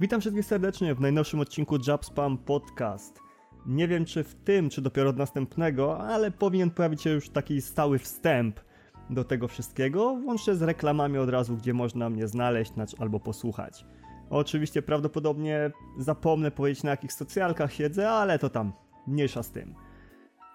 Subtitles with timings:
[0.00, 3.20] Witam wszystkich serdecznie w najnowszym odcinku Jabspam Podcast.
[3.66, 7.62] Nie wiem czy w tym, czy dopiero od następnego, ale powinien pojawić się już taki
[7.62, 8.60] stały wstęp
[9.10, 13.86] do tego wszystkiego, włącznie z reklamami od razu, gdzie można mnie znaleźć albo posłuchać.
[14.30, 18.72] Oczywiście prawdopodobnie zapomnę powiedzieć na jakich socjalkach siedzę, ale to tam,
[19.06, 19.74] mniejsza z tym.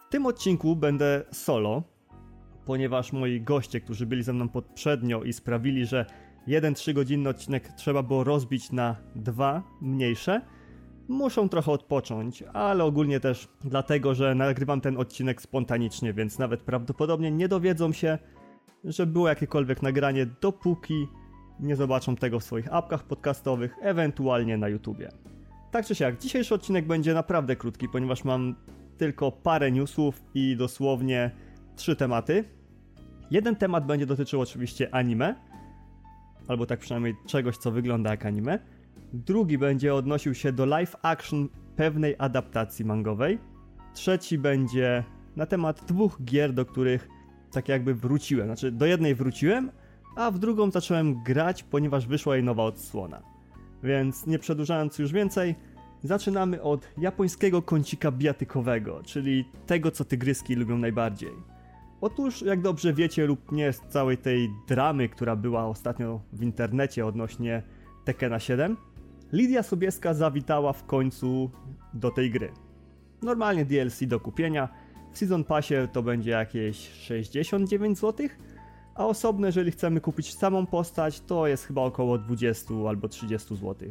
[0.07, 1.83] W tym odcinku będę solo,
[2.65, 6.05] ponieważ moi goście, którzy byli ze mną poprzednio i sprawili, że
[6.47, 10.41] jeden 3-godzinny odcinek trzeba było rozbić na dwa mniejsze,
[11.07, 17.31] muszą trochę odpocząć, ale ogólnie też dlatego, że nagrywam ten odcinek spontanicznie, więc nawet prawdopodobnie
[17.31, 18.17] nie dowiedzą się,
[18.83, 21.07] że było jakiekolwiek nagranie, dopóki
[21.59, 25.09] nie zobaczą tego w swoich apkach podcastowych, ewentualnie na YouTubie.
[25.71, 28.55] Tak czy siak, dzisiejszy odcinek będzie naprawdę krótki, ponieważ mam
[28.97, 31.31] tylko parę newsów i dosłownie
[31.75, 32.43] trzy tematy.
[33.31, 35.35] Jeden temat będzie dotyczył oczywiście anime,
[36.51, 38.59] albo tak przynajmniej czegoś, co wygląda jak anime.
[39.13, 43.39] Drugi będzie odnosił się do live action pewnej adaptacji mangowej.
[43.93, 45.03] Trzeci będzie
[45.35, 47.09] na temat dwóch gier, do których
[47.51, 48.47] tak jakby wróciłem.
[48.47, 49.71] Znaczy, do jednej wróciłem,
[50.15, 53.21] a w drugą zacząłem grać, ponieważ wyszła jej nowa odsłona.
[53.83, 55.55] Więc nie przedłużając już więcej,
[56.03, 61.50] zaczynamy od japońskiego kącika biatykowego, czyli tego, co tygryski lubią najbardziej.
[62.01, 67.05] Otóż, jak dobrze wiecie lub nie z całej tej dramy, która była ostatnio w internecie
[67.05, 67.63] odnośnie
[68.05, 68.77] Tekena 7,
[69.31, 71.51] Lidia Sobieska zawitała w końcu
[71.93, 72.51] do tej gry.
[73.21, 74.69] Normalnie DLC do kupienia,
[75.11, 78.27] w Season Passie to będzie jakieś 69 zł,
[78.95, 83.89] a osobno jeżeli chcemy kupić samą postać, to jest chyba około 20 albo 30 zł.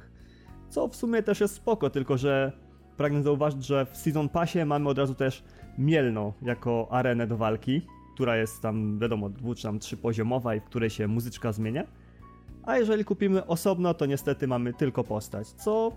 [0.69, 2.52] Co w sumie też jest spoko, tylko że
[2.97, 5.45] pragnę zauważyć, że w Season Passie mamy od razu też
[5.78, 7.83] Mielno jako arenę do walki,
[8.14, 11.84] która jest tam, wiadomo, dwu czy tam trzypoziomowa i w której się muzyczka zmienia.
[12.62, 15.92] A jeżeli kupimy osobno, to niestety mamy tylko postać, co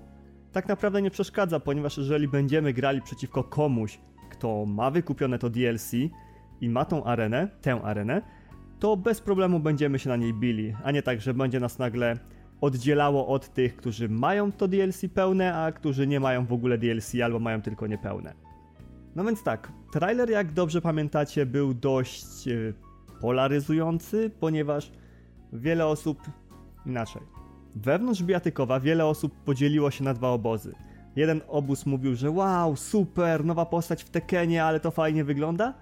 [0.51, 3.99] tak naprawdę nie przeszkadza, ponieważ jeżeli będziemy grali przeciwko komuś,
[4.29, 5.91] kto ma wykupione to DLC
[6.61, 8.21] i ma tą arenę, tę arenę,
[8.79, 12.17] to bez problemu będziemy się na niej bili, a nie tak, że będzie nas nagle
[12.61, 17.15] oddzielało od tych, którzy mają to DLC pełne, a którzy nie mają w ogóle DLC
[17.23, 18.33] albo mają tylko niepełne.
[19.15, 22.73] No więc tak, trailer jak dobrze pamiętacie był dość e,
[23.21, 24.91] polaryzujący, ponieważ
[25.53, 26.17] wiele osób
[26.85, 27.21] inaczej.
[27.75, 30.75] Wewnątrz Biatykowa wiele osób podzieliło się na dwa obozy.
[31.15, 35.73] Jeden obóz mówił, że wow, super, nowa postać w Tekenie, ale to fajnie wygląda.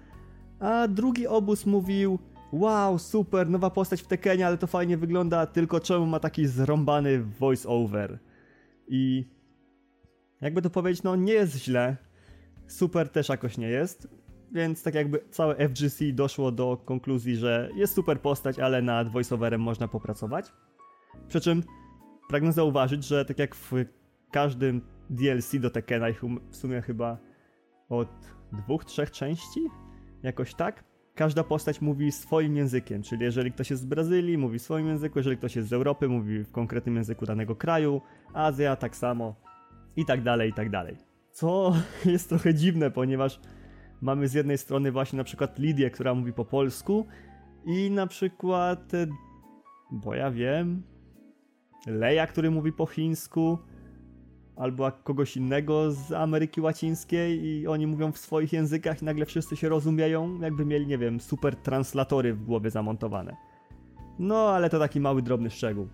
[0.60, 2.18] A drugi obóz mówił,
[2.52, 7.24] wow, super, nowa postać w Tekenie, ale to fajnie wygląda, tylko czemu ma taki zrąbany
[7.40, 8.18] voice-over.
[8.88, 9.24] I
[10.40, 11.96] jakby to powiedzieć, no nie jest źle,
[12.72, 14.08] super też jakoś nie jest,
[14.52, 19.60] więc tak jakby całe FGC doszło do konkluzji, że jest super postać, ale nad voiceoverem
[19.60, 20.52] można popracować.
[21.28, 21.62] Przy czym
[22.28, 23.72] pragnę zauważyć, że tak jak w
[24.30, 24.80] każdym
[25.10, 26.06] DLC do Tekena,
[26.50, 27.18] w sumie chyba
[27.88, 28.08] od
[28.52, 29.60] dwóch, trzech części,
[30.22, 30.84] jakoś tak,
[31.14, 35.36] każda postać mówi swoim językiem, czyli jeżeli ktoś jest z Brazylii, mówi swoim języku, jeżeli
[35.36, 38.00] ktoś jest z Europy, mówi w konkretnym języku danego kraju,
[38.34, 39.34] Azja tak samo
[39.96, 41.11] i tak dalej, i tak dalej.
[41.32, 41.74] Co
[42.12, 43.40] jest trochę dziwne, ponieważ
[44.00, 47.06] mamy z jednej strony właśnie na przykład Lidię, która mówi po polsku
[47.64, 49.06] i na przykład, e,
[49.90, 50.82] bo ja wiem,
[51.86, 53.58] Leja, który mówi po chińsku,
[54.56, 59.56] albo kogoś innego z Ameryki Łacińskiej i oni mówią w swoich językach i nagle wszyscy
[59.56, 63.36] się rozumieją, jakby mieli, nie wiem, super translatory w głowie zamontowane.
[64.18, 65.88] No, ale to taki mały, drobny szczegół.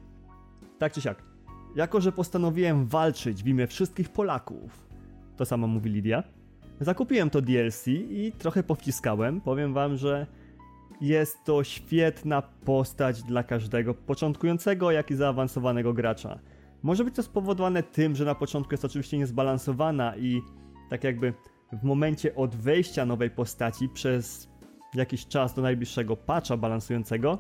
[0.79, 1.23] Tak czy siak.
[1.77, 4.88] Jako, że postanowiłem walczyć w imię wszystkich Polaków,
[5.39, 6.23] to samo mówi Lidia,
[6.81, 9.41] zakupiłem to DLC i trochę powciskałem.
[9.41, 10.27] Powiem wam, że
[11.01, 16.39] jest to świetna postać dla każdego początkującego, jak i zaawansowanego gracza.
[16.83, 20.41] Może być to spowodowane tym, że na początku jest oczywiście niezbalansowana i
[20.91, 21.33] tak jakby
[21.73, 24.49] w momencie od wejścia nowej postaci przez
[24.95, 27.39] jakiś czas do najbliższego patcha balansującego,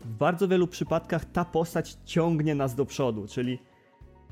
[0.00, 3.58] w bardzo wielu przypadkach ta postać ciągnie nas do przodu, czyli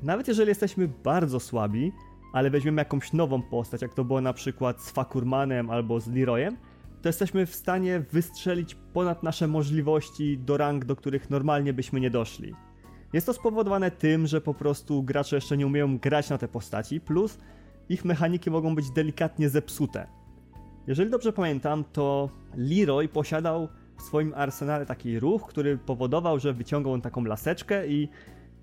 [0.03, 1.91] nawet jeżeli jesteśmy bardzo słabi,
[2.33, 6.57] ale weźmiemy jakąś nową postać, jak to było na przykład z Fakurmanem albo z Leroyem,
[7.01, 12.09] to jesteśmy w stanie wystrzelić ponad nasze możliwości do rang, do których normalnie byśmy nie
[12.09, 12.53] doszli.
[13.13, 17.01] Jest to spowodowane tym, że po prostu gracze jeszcze nie umieją grać na te postaci,
[17.01, 17.37] plus
[17.89, 20.07] ich mechaniki mogą być delikatnie zepsute.
[20.87, 26.93] Jeżeli dobrze pamiętam, to Leroy posiadał w swoim arsenale taki ruch, który powodował, że wyciągał
[26.93, 28.09] on taką laseczkę i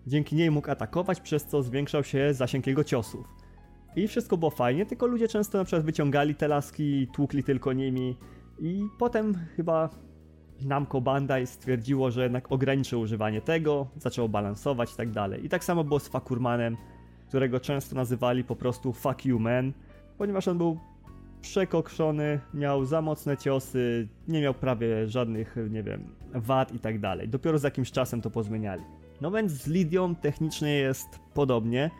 [0.06, 3.39] dzięki niej mógł atakować, przez co zwiększał się zasięg jego ciosów.
[3.96, 8.16] I wszystko było fajnie, tylko ludzie często na przykład wyciągali te laski, tłukli tylko nimi
[8.58, 9.88] i potem chyba
[10.62, 15.44] Namco Bandai stwierdziło, że jednak ograniczy używanie tego, zaczęło balansować i tak dalej.
[15.44, 16.76] I tak samo było z Fakurmanem,
[17.28, 19.72] którego często nazywali po prostu Fuck You Man,
[20.18, 20.78] ponieważ on był
[21.40, 26.04] przekokszony, miał za mocne ciosy, nie miał prawie żadnych, nie wiem,
[26.34, 27.28] wad i tak dalej.
[27.28, 28.82] Dopiero z jakimś czasem to pozmieniali.
[29.20, 31.90] No więc z Lidią technicznie jest podobnie.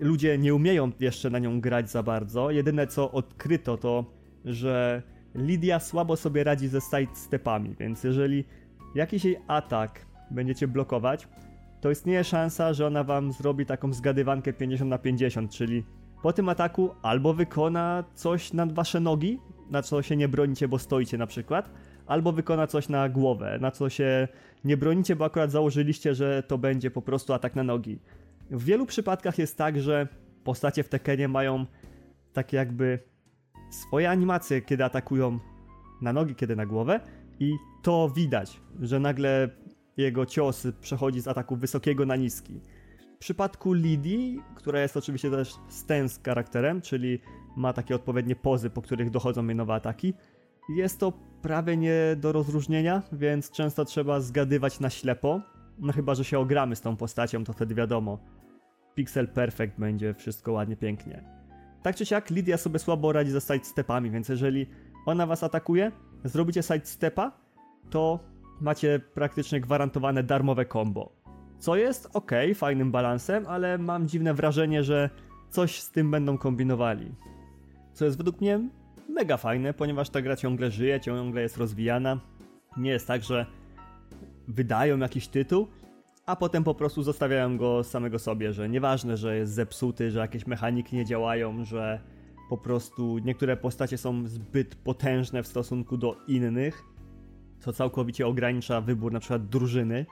[0.00, 2.50] Ludzie nie umieją jeszcze na nią grać za bardzo.
[2.50, 4.04] Jedyne co odkryto to,
[4.44, 5.02] że
[5.34, 8.44] Lidia słabo sobie radzi ze sidestepami, więc jeżeli
[8.94, 11.28] jakiś jej atak będziecie blokować,
[11.80, 15.84] to istnieje szansa, że ona wam zrobi taką zgadywankę 50 na 50, czyli
[16.22, 19.38] po tym ataku albo wykona coś nad wasze nogi,
[19.70, 21.70] na co się nie bronicie, bo stoicie na przykład,
[22.06, 24.28] albo wykona coś na głowę, na co się
[24.64, 27.98] nie bronicie, bo akurat założyliście, że to będzie po prostu atak na nogi.
[28.50, 30.08] W wielu przypadkach jest tak, że
[30.44, 31.66] postacie w Tekenie mają
[32.32, 32.98] takie jakby
[33.70, 35.38] swoje animacje, kiedy atakują
[36.02, 37.00] na nogi, kiedy na głowę
[37.40, 37.52] i
[37.82, 39.48] to widać, że nagle
[39.96, 42.60] jego cios przechodzi z ataku wysokiego na niski.
[43.16, 47.18] W przypadku Lidii, która jest oczywiście też stance charakterem, czyli
[47.56, 50.14] ma takie odpowiednie pozy, po których dochodzą jej nowe ataki,
[50.68, 51.12] jest to
[51.42, 55.40] prawie nie do rozróżnienia, więc często trzeba zgadywać na ślepo.
[55.78, 58.18] No chyba, że się ogramy z tą postacią, to wtedy wiadomo.
[58.96, 61.24] Pixel perfect będzie, wszystko ładnie, pięknie.
[61.82, 64.66] Tak czy siak, Lidia sobie słabo radzi ze sidestepami, więc jeżeli
[65.06, 65.92] ona was atakuje,
[66.24, 67.32] zrobicie sidestepa,
[67.90, 68.20] to
[68.60, 71.12] macie praktycznie gwarantowane darmowe combo.
[71.58, 75.10] Co jest ok, fajnym balansem, ale mam dziwne wrażenie, że
[75.50, 77.14] coś z tym będą kombinowali.
[77.92, 78.60] Co jest według mnie
[79.08, 82.20] mega fajne, ponieważ ta gra ciągle żyje, ciągle jest rozwijana.
[82.76, 83.46] Nie jest tak, że
[84.48, 85.68] wydają jakiś tytuł,
[86.26, 90.46] a potem po prostu zostawiają go samego sobie, że nieważne, że jest zepsuty, że jakieś
[90.46, 92.00] mechaniki nie działają, że
[92.48, 96.82] po prostu niektóre postacie są zbyt potężne w stosunku do innych,
[97.60, 100.06] co całkowicie ogranicza wybór na przykład drużyny.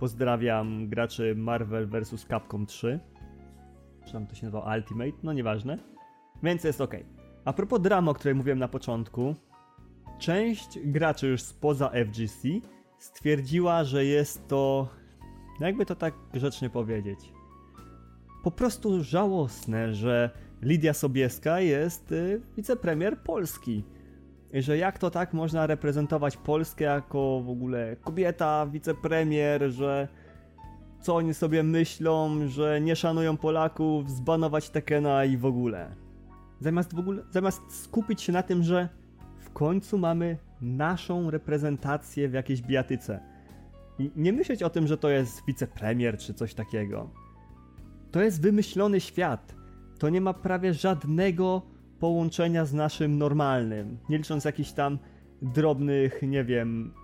[0.00, 2.26] Pozdrawiam graczy Marvel vs.
[2.26, 3.00] Capcom 3.
[4.06, 5.18] Czy to się nazywa Ultimate?
[5.22, 5.78] No nieważne.
[6.42, 6.94] Więc jest ok.
[7.44, 9.34] A propos dramy, o której mówiłem na początku,
[10.18, 12.48] część graczy już spoza FGC
[12.98, 14.88] stwierdziła, że jest to,
[15.60, 17.32] jakby to tak grzecznie powiedzieć,
[18.42, 20.30] po prostu żałosne, że
[20.62, 23.84] Lidia Sobieska jest y, wicepremier Polski.
[24.52, 30.08] I że jak to tak można reprezentować Polskę jako w ogóle kobieta, wicepremier, że
[31.00, 35.90] co oni sobie myślą, że nie szanują Polaków, zbanować Tekena i w ogóle.
[36.60, 38.88] Zamiast w ogóle, zamiast skupić się na tym, że
[39.38, 43.20] w końcu mamy naszą reprezentację w jakiejś biatyce.
[44.16, 47.10] Nie myśleć o tym, że to jest wicepremier czy coś takiego.
[48.10, 49.54] To jest wymyślony świat.
[49.98, 51.62] To nie ma prawie żadnego
[52.00, 53.98] połączenia z naszym normalnym.
[54.08, 54.98] Nie licząc jakichś tam
[55.42, 56.94] drobnych, nie wiem,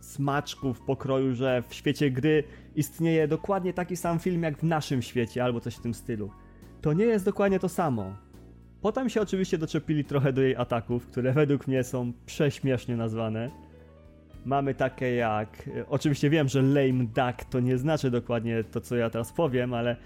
[0.00, 2.44] smaczków pokroju, że w świecie gry
[2.76, 6.30] istnieje dokładnie taki sam film jak w naszym świecie, albo coś w tym stylu.
[6.80, 8.14] To nie jest dokładnie to samo.
[8.80, 13.50] Potem się oczywiście doczepili trochę do jej ataków, które według mnie są prześmiesznie nazwane.
[14.44, 15.70] Mamy takie jak.
[15.88, 19.96] Oczywiście wiem, że lame duck to nie znaczy dokładnie to, co ja teraz powiem, ale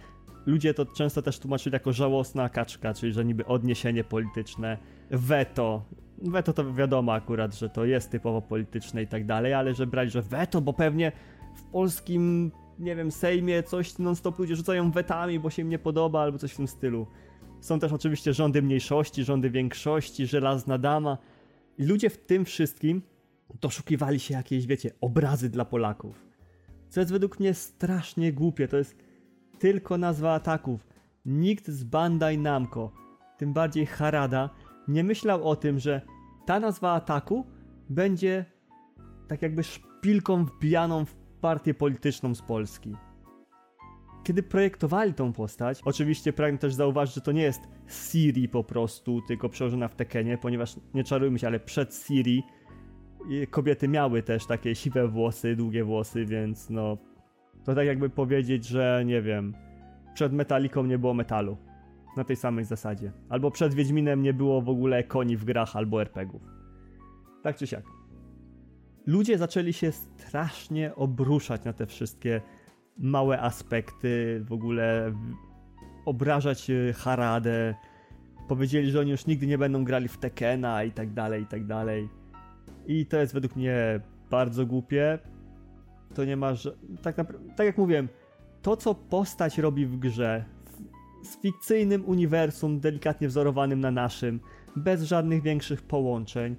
[0.47, 4.79] ludzie to często też tłumaczyli jako żałosna kaczka, czyli że niby odniesienie polityczne,
[5.11, 5.85] weto.
[6.19, 10.13] Weto to wiadomo akurat, że to jest typowo polityczne i tak dalej, ale że brać,
[10.13, 11.13] że weto, bo pewnie
[11.55, 16.23] w polskim, nie wiem, Sejmie coś non-stop ludzie rzucają wetami, bo się im nie podoba,
[16.23, 17.07] albo coś w tym stylu.
[17.61, 21.19] Są też oczywiście rządy mniejszości, rządy większości, żelazna dama.
[21.79, 23.03] Ludzie w tym wszystkim
[23.61, 26.27] doszukiwali się jakiejś, wiecie, obrazy dla Polaków.
[26.89, 28.69] Co jest według mnie strasznie głupie.
[28.69, 28.97] To jest
[29.59, 30.87] tylko nazwa ataków.
[31.27, 32.93] Nikt z Bandai Namco,
[33.39, 34.51] tym bardziej Harada,
[34.89, 36.01] nie myślał o tym, że
[36.47, 37.47] ta nazwa ataku
[37.91, 38.45] będzie
[39.29, 42.97] tak jakby szpilką wbijaną w partię polityczną z Polski.
[44.25, 49.23] Kiedy projektowali tą postać, oczywiście pragnę też zauważyć, że to nie jest Siri po prostu,
[49.29, 52.43] tylko przełożona w Tekenie, ponieważ nie czarujmy się, ale przed Siri
[53.51, 56.99] kobiety miały też takie siwe włosy, długie włosy, więc no
[57.65, 59.55] to tak jakby powiedzieć, że nie wiem,
[60.15, 61.57] przed Metaliką nie było metalu.
[62.17, 63.13] Na tej samej zasadzie.
[63.29, 66.43] Albo przed Wiedźminem nie było w ogóle koni w grach albo RPGów.
[67.43, 67.85] Tak czy siak.
[69.07, 72.41] Ludzie zaczęli się strasznie obruszać na te wszystkie
[72.99, 75.13] małe aspekty, w ogóle
[76.05, 77.75] obrażać e, Haradę.
[78.49, 81.67] Powiedzieli, że oni już nigdy nie będą grali w Tekena i tak dalej, i tak
[81.67, 82.09] dalej.
[82.87, 85.19] I to jest według mnie bardzo głupie.
[86.15, 86.53] To nie ma,
[87.03, 87.17] tak,
[87.57, 88.09] tak jak mówiłem,
[88.63, 90.45] to co postać robi w grze,
[91.23, 94.41] z fikcyjnym uniwersum delikatnie wzorowanym na naszym,
[94.77, 96.57] bez żadnych większych połączeń,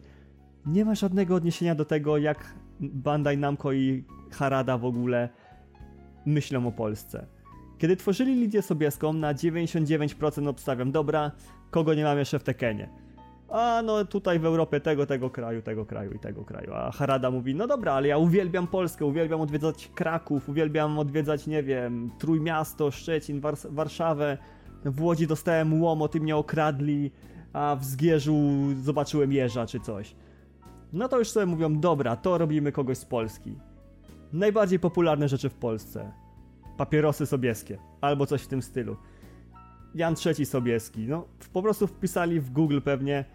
[0.65, 5.29] nie ma żadnego odniesienia do tego, jak Bandai Namco i Harada w ogóle
[6.25, 7.25] myślą o Polsce.
[7.77, 11.31] Kiedy tworzyli Lidię Sobieską, na 99% obstawiam, dobra,
[11.71, 12.89] kogo nie mam jeszcze w Tekenie?
[13.55, 16.73] A no tutaj w Europie tego, tego kraju, tego kraju i tego kraju.
[16.73, 21.63] A Harada mówi, no dobra, ale ja uwielbiam Polskę, uwielbiam odwiedzać Kraków, uwielbiam odwiedzać, nie
[21.63, 24.37] wiem, Trójmiasto, Szczecin, Wars Warszawę.
[24.85, 27.11] W Łodzi dostałem łomot i mnie okradli,
[27.53, 28.37] a w Zgierzu
[28.81, 30.15] zobaczyłem jeża czy coś.
[30.93, 33.55] No to już sobie mówią, dobra, to robimy kogoś z Polski.
[34.33, 36.11] Najbardziej popularne rzeczy w Polsce.
[36.77, 38.95] Papierosy sobieskie, albo coś w tym stylu.
[39.95, 43.25] Jan III Sobieski, no po prostu wpisali w Google pewnie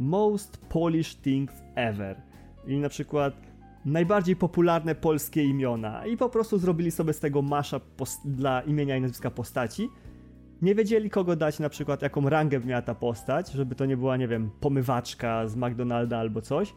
[0.00, 2.22] Most Polish Things Ever.
[2.66, 3.34] I na przykład
[3.84, 6.06] najbardziej popularne polskie imiona.
[6.06, 7.80] I po prostu zrobili sobie z tego masza
[8.24, 9.88] dla imienia i nazwiska postaci.
[10.62, 14.16] Nie wiedzieli kogo dać na przykład, jaką rangę miała ta postać, żeby to nie była,
[14.16, 16.74] nie wiem, pomywaczka z McDonalda albo coś.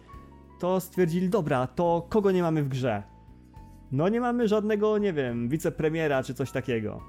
[0.59, 3.03] To stwierdzili, dobra, to kogo nie mamy w grze?
[3.91, 7.01] No nie mamy żadnego, nie wiem, wicepremiera czy coś takiego.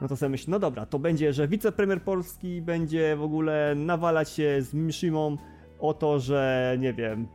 [0.00, 4.30] No to sobie myślę, no dobra, to będzie, że wicepremier Polski będzie w ogóle nawalać
[4.30, 5.36] się z Mishimą
[5.82, 7.26] o to, że nie wiem,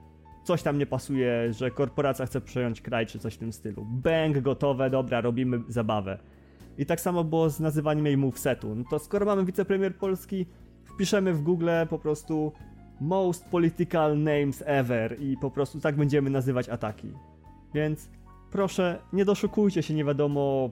[0.44, 3.86] coś tam nie pasuje, że korporacja chce przejąć kraj czy coś w tym stylu.
[3.86, 6.20] Bang, gotowe, dobra, robimy zabawę.
[6.78, 8.76] I tak samo było z nazywaniem jej movesetu.
[8.76, 10.46] No to skoro mamy wicepremier Polski,
[10.84, 12.52] wpiszemy w Google po prostu
[13.02, 17.12] most political names ever i po prostu tak będziemy nazywać ataki.
[17.74, 18.10] Więc
[18.52, 20.70] proszę, nie doszukujcie się nie wiadomo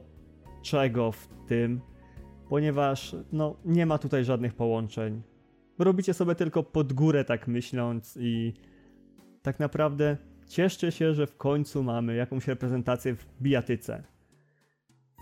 [0.61, 1.81] czego w tym,
[2.49, 5.21] ponieważ no, nie ma tutaj żadnych połączeń.
[5.79, 8.53] Robicie sobie tylko pod górę tak myśląc i
[9.41, 10.17] tak naprawdę
[10.47, 14.03] cieszcie się, że w końcu mamy jakąś reprezentację w bijatyce.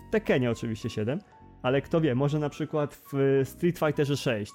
[0.08, 1.18] W Tekenie oczywiście 7,
[1.62, 4.52] ale kto wie, może na przykład w Street Fighterze 6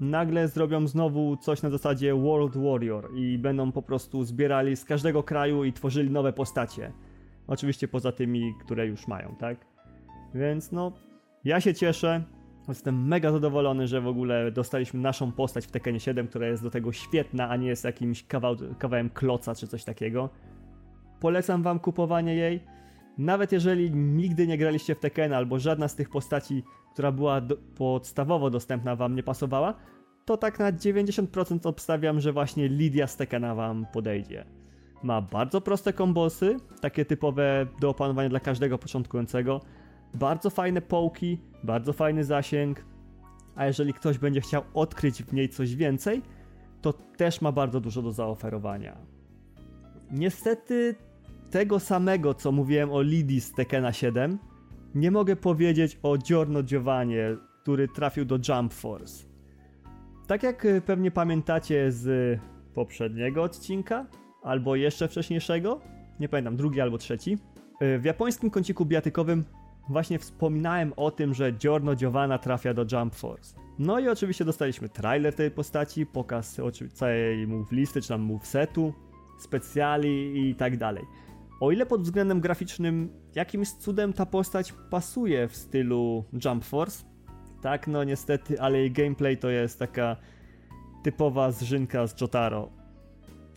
[0.00, 5.22] nagle zrobią znowu coś na zasadzie World Warrior i będą po prostu zbierali z każdego
[5.22, 6.92] kraju i tworzyli nowe postacie.
[7.46, 9.66] Oczywiście poza tymi, które już mają, tak?
[10.34, 10.92] Więc no,
[11.44, 12.24] ja się cieszę.
[12.68, 16.70] Jestem mega zadowolony, że w ogóle dostaliśmy naszą postać w Tekkenie 7, która jest do
[16.70, 20.30] tego świetna, a nie jest jakimś kawał, kawałem kloca czy coś takiego.
[21.20, 22.60] Polecam wam kupowanie jej.
[23.18, 27.56] Nawet jeżeli nigdy nie graliście w Tekken albo żadna z tych postaci, która była do,
[27.56, 29.74] podstawowo dostępna wam nie pasowała,
[30.24, 34.44] to tak na 90% obstawiam, że właśnie Lidia z Tekkena wam podejdzie.
[35.02, 39.60] Ma bardzo proste kombosy, takie typowe do opanowania dla każdego początkującego
[40.14, 42.84] bardzo fajne połki, bardzo fajny zasięg,
[43.56, 46.22] a jeżeli ktoś będzie chciał odkryć w niej coś więcej,
[46.80, 48.96] to też ma bardzo dużo do zaoferowania.
[50.10, 50.94] Niestety
[51.50, 54.38] tego samego, co mówiłem o Lidii z Tekena 7,
[54.94, 59.24] nie mogę powiedzieć o Giorno Giovanie, który trafił do Jump Force.
[60.26, 62.40] Tak jak y, pewnie pamiętacie z
[62.74, 64.06] poprzedniego odcinka,
[64.42, 65.80] albo jeszcze wcześniejszego,
[66.20, 67.38] nie pamiętam, drugi albo trzeci,
[67.82, 69.44] y, w japońskim kąciku biatykowym
[69.88, 73.56] właśnie wspominałem o tym, że Giorno Giovanna trafia do Jump Force.
[73.78, 76.60] No i oczywiście dostaliśmy trailer tej postaci, pokaz
[76.92, 78.38] całej move listy, czy tam
[79.38, 81.04] specjali i tak dalej.
[81.60, 87.04] O ile pod względem graficznym jakimś cudem ta postać pasuje w stylu Jump Force,
[87.62, 90.16] tak no niestety, ale jej gameplay to jest taka
[91.02, 92.68] typowa zżynka z Jotaro.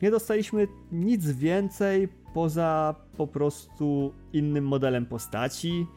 [0.02, 5.88] Nie dostaliśmy nic więcej poza po prostu innym modelem postaci,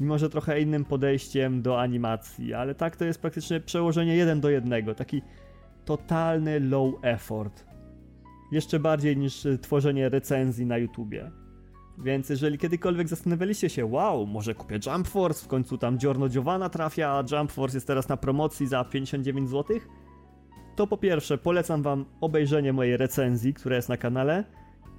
[0.00, 4.50] mimo że trochę innym podejściem do animacji, ale tak to jest praktycznie przełożenie jeden do
[4.50, 5.22] jednego, taki
[5.84, 7.66] totalny low effort.
[8.52, 11.30] Jeszcze bardziej niż tworzenie recenzji na YouTubie.
[11.98, 16.68] Więc jeżeli kiedykolwiek zastanawialiście się, wow, może kupię Jump Force, w końcu tam Giorno Giovanna
[16.68, 19.76] trafia, a Jump Force jest teraz na promocji za 59 zł,
[20.76, 24.44] to po pierwsze polecam wam obejrzenie mojej recenzji, która jest na kanale.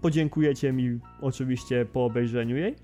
[0.01, 2.75] Podziękujecie mi oczywiście po obejrzeniu jej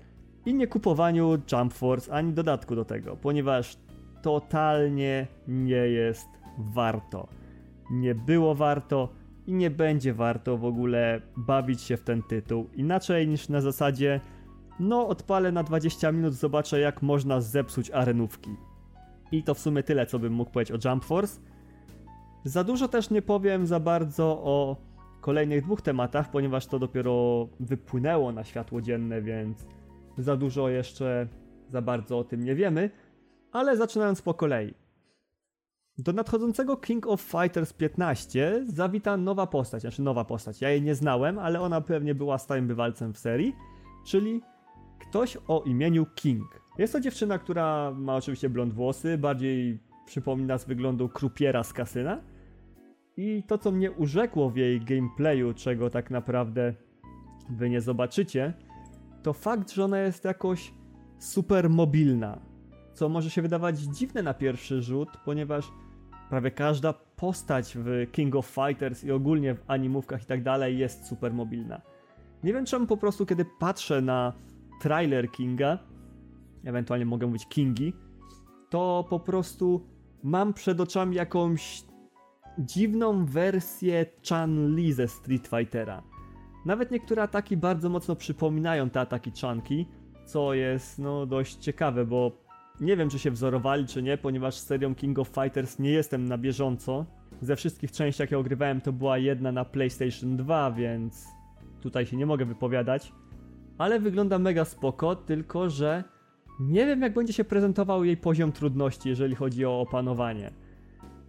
[0.46, 3.76] i nie kupowaniu Jump Force ani dodatku do tego, ponieważ
[4.22, 7.28] totalnie nie jest warto.
[7.90, 9.08] Nie było warto
[9.46, 14.20] i nie będzie warto w ogóle bawić się w ten tytuł inaczej niż na zasadzie
[14.80, 18.50] no odpalę na 20 minut, zobaczę jak można zepsuć arenówki.
[19.32, 21.40] I to w sumie tyle, co bym mógł powiedzieć o Jump Force.
[22.44, 24.76] Za dużo też nie powiem za bardzo o
[25.20, 29.66] kolejnych dwóch tematach, ponieważ to dopiero wypłynęło na światło dzienne, więc
[30.18, 31.28] za dużo jeszcze
[31.68, 32.90] za bardzo o tym nie wiemy,
[33.52, 34.74] ale zaczynając po kolei.
[35.98, 40.60] Do nadchodzącego King of Fighters 15 zawita nowa postać, znaczy nowa postać.
[40.60, 43.56] Ja jej nie znałem, ale ona pewnie była stałym bywalcem w serii,
[44.06, 44.42] czyli
[45.00, 46.62] ktoś o imieniu King.
[46.78, 52.20] Jest to dziewczyna, która ma oczywiście blond włosy, bardziej przypomina z wyglądu krupiera z kasyna.
[53.16, 56.74] I to, co mnie urzekło w jej gameplayu, czego tak naprawdę
[57.50, 58.52] wy nie zobaczycie,
[59.22, 60.74] to fakt, że ona jest jakoś
[61.18, 62.40] super mobilna.
[62.94, 65.72] Co może się wydawać dziwne na pierwszy rzut, ponieważ
[66.30, 71.06] prawie każda postać w King of Fighters i ogólnie w animówkach i tak dalej jest
[71.06, 71.80] super mobilna.
[72.44, 74.32] Nie wiem czemu po prostu kiedy patrzę na
[74.80, 75.78] trailer Kinga,
[76.64, 77.92] ewentualnie mogę mówić Kingi,
[78.70, 79.86] to po prostu
[80.22, 81.84] mam przed oczami jakąś
[82.58, 86.11] dziwną wersję Chan-Li ze Street Fightera.
[86.64, 89.86] Nawet niektóre ataki bardzo mocno przypominają te ataki Chanki,
[90.24, 92.32] co jest no dość ciekawe, bo
[92.80, 96.24] nie wiem czy się wzorowali czy nie, ponieważ z serią King of Fighters nie jestem
[96.24, 97.06] na bieżąco.
[97.40, 101.26] Ze wszystkich części jakie ogrywałem to była jedna na PlayStation 2, więc
[101.80, 103.12] tutaj się nie mogę wypowiadać.
[103.78, 106.04] Ale wygląda mega spoko, tylko że
[106.60, 110.50] nie wiem jak będzie się prezentował jej poziom trudności, jeżeli chodzi o opanowanie.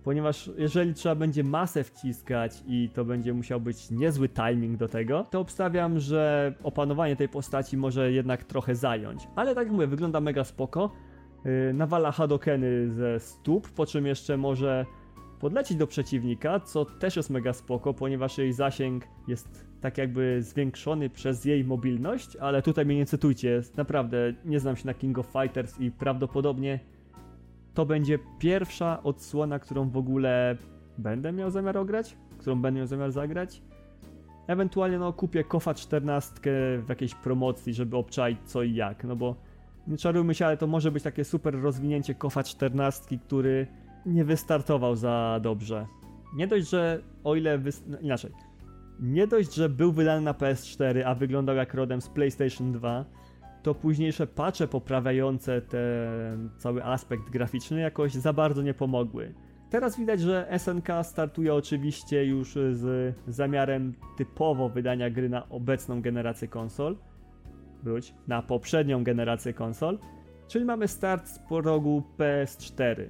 [0.04, 5.26] Ponieważ jeżeli trzeba będzie masę wciskać i to będzie musiał być niezły timing do tego,
[5.30, 9.28] to obstawiam, że opanowanie tej postaci może jednak trochę zająć.
[9.36, 10.92] Ale tak jak mówię, wygląda mega spoko.
[11.46, 14.86] Yy, nawala hadokeny ze stóp, po czym jeszcze może
[15.40, 21.10] podlecieć do przeciwnika, co też jest mega spoko, ponieważ jej zasięg jest tak jakby zwiększony
[21.10, 25.28] przez jej mobilność, ale tutaj mnie nie cytujcie, naprawdę nie znam się na King of
[25.28, 26.80] Fighters i prawdopodobnie
[27.74, 30.58] to będzie pierwsza odsłona, którą w ogóle
[30.98, 33.62] będę miał zamiar ograć, którą będę miał zamiar zagrać.
[34.48, 36.34] Ewentualnie no kupię Kofa 14
[36.86, 39.36] w jakiejś promocji, żeby obczaić co i jak, no bo
[39.88, 43.68] nie czarujmy się, ale to może być takie super rozwinięcie Kofa 14, który
[44.06, 45.88] nie wystartował za dobrze.
[46.36, 47.84] Nie dość, że o ile wys...
[47.88, 48.32] no, inaczej.
[49.00, 53.06] Nie dość, że był wydany na PS4, a wyglądał jak rodem z PlayStation 2,
[53.64, 59.34] to późniejsze patche poprawiające ten cały aspekt graficzny jakoś za bardzo nie pomogły.
[59.70, 66.48] Teraz widać, że SNK startuje oczywiście już z zamiarem typowo wydania gry na obecną generację
[66.48, 66.98] konsol,
[67.84, 70.00] wróć, na poprzednią generację konsol,
[70.48, 73.10] czyli mamy start z progu PS4.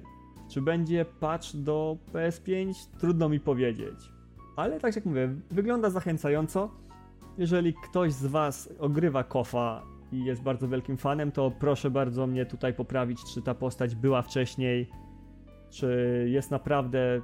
[0.50, 2.74] Czy będzie patch do PS5?
[2.98, 4.12] Trudno mi powiedzieć.
[4.56, 6.70] Ale tak jak mówię, wygląda zachęcająco.
[7.38, 12.46] Jeżeli ktoś z Was ogrywa kofa i jest bardzo wielkim fanem, to proszę bardzo mnie
[12.46, 14.90] tutaj poprawić, czy ta postać była wcześniej,
[15.70, 17.20] czy jest naprawdę,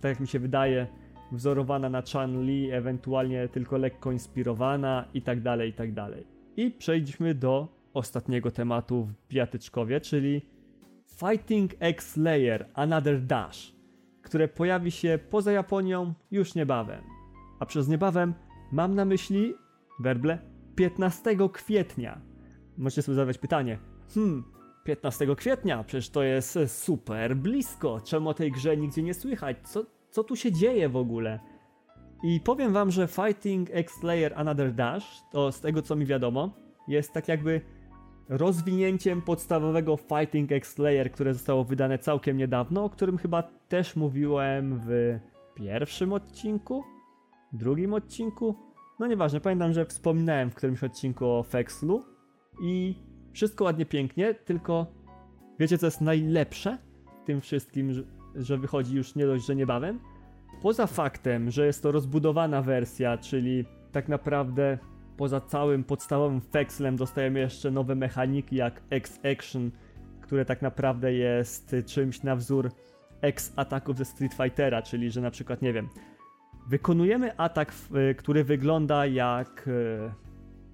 [0.00, 0.86] tak jak mi się wydaje,
[1.32, 6.26] wzorowana na Chan-Li, ewentualnie tylko lekko inspirowana i tak dalej, i tak dalej.
[6.56, 10.42] I przejdźmy do ostatniego tematu w Biatyczkowie, czyli
[11.06, 13.74] Fighting X Layer Another Dash,
[14.22, 17.04] które pojawi się poza Japonią już niebawem.
[17.60, 18.34] A przez niebawem
[18.72, 19.54] mam na myśli,
[20.00, 20.38] werble,
[20.76, 22.31] 15 kwietnia.
[22.78, 23.78] Możecie sobie zadawać pytanie,
[24.14, 24.44] hmm,
[24.84, 29.84] 15 kwietnia, przecież to jest super blisko, czemu o tej grze nigdzie nie słychać, co,
[30.10, 31.40] co tu się dzieje w ogóle?
[32.22, 36.50] I powiem wam, że Fighting X Layer Another Dash, to z tego co mi wiadomo,
[36.88, 37.60] jest tak jakby
[38.28, 44.80] rozwinięciem podstawowego Fighting X Layer, które zostało wydane całkiem niedawno, o którym chyba też mówiłem
[44.86, 45.18] w
[45.54, 46.84] pierwszym odcinku,
[47.52, 48.54] drugim odcinku.
[48.98, 52.11] No nieważne, pamiętam, że wspominałem w którymś odcinku o Fexlu
[52.62, 52.94] i
[53.32, 54.86] wszystko ładnie, pięknie, tylko
[55.58, 56.78] wiecie co jest najlepsze
[57.22, 60.00] w tym wszystkim, że, wychodzi już nie dość, że niebawem?
[60.62, 64.78] Poza faktem, że jest to rozbudowana wersja, czyli tak naprawdę
[65.16, 69.70] poza całym podstawowym Fexlem dostajemy jeszcze nowe mechaniki jak X-Action,
[70.20, 72.70] które tak naprawdę jest czymś na wzór
[73.20, 75.88] X-ataków ze Street Fightera, czyli że na przykład, nie wiem,
[76.68, 77.74] wykonujemy atak,
[78.16, 80.14] który wygląda jak e,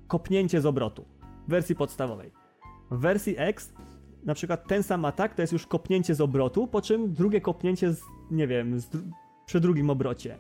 [0.07, 1.18] kopnięcie z obrotu
[1.49, 2.33] w wersji podstawowej.
[2.91, 3.73] W wersji X
[4.25, 7.93] na przykład ten sam atak to jest już kopnięcie z obrotu, po czym drugie kopnięcie
[7.93, 8.89] z, nie wiem, z,
[9.47, 10.39] przy drugim obrocie.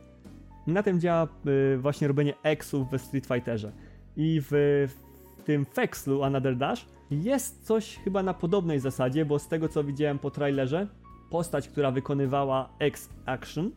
[0.66, 1.28] Na tym działa
[1.74, 3.72] y, właśnie robienie Xów we Street Fighterze.
[4.16, 4.48] I w,
[5.38, 9.84] w tym Fexlu Another Dash jest coś chyba na podobnej zasadzie, bo z tego co
[9.84, 10.86] widziałem po trailerze,
[11.30, 13.70] postać, która wykonywała X-Action,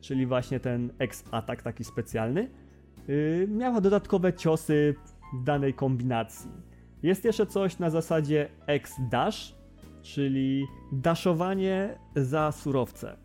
[0.00, 2.50] czyli właśnie ten X-atak taki specjalny,
[3.08, 4.94] yy, miała dodatkowe ciosy
[5.44, 6.50] danej kombinacji.
[7.02, 9.54] Jest jeszcze coś na zasadzie X-Dash,
[10.02, 13.16] czyli daszowanie za surowce.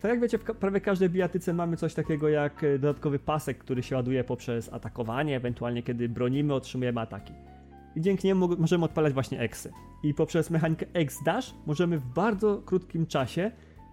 [0.00, 3.82] Tak jak wiecie, w prawie każdej bijatyce mamy coś takiego jak e, dodatkowy pasek, który
[3.82, 7.32] się ładuje poprzez atakowanie, ewentualnie kiedy bronimy, otrzymujemy ataki.
[7.96, 9.72] I dzięki niemu możemy odpalać właśnie eksy.
[10.02, 13.50] I poprzez mechanikę X-Dash możemy w bardzo krótkim czasie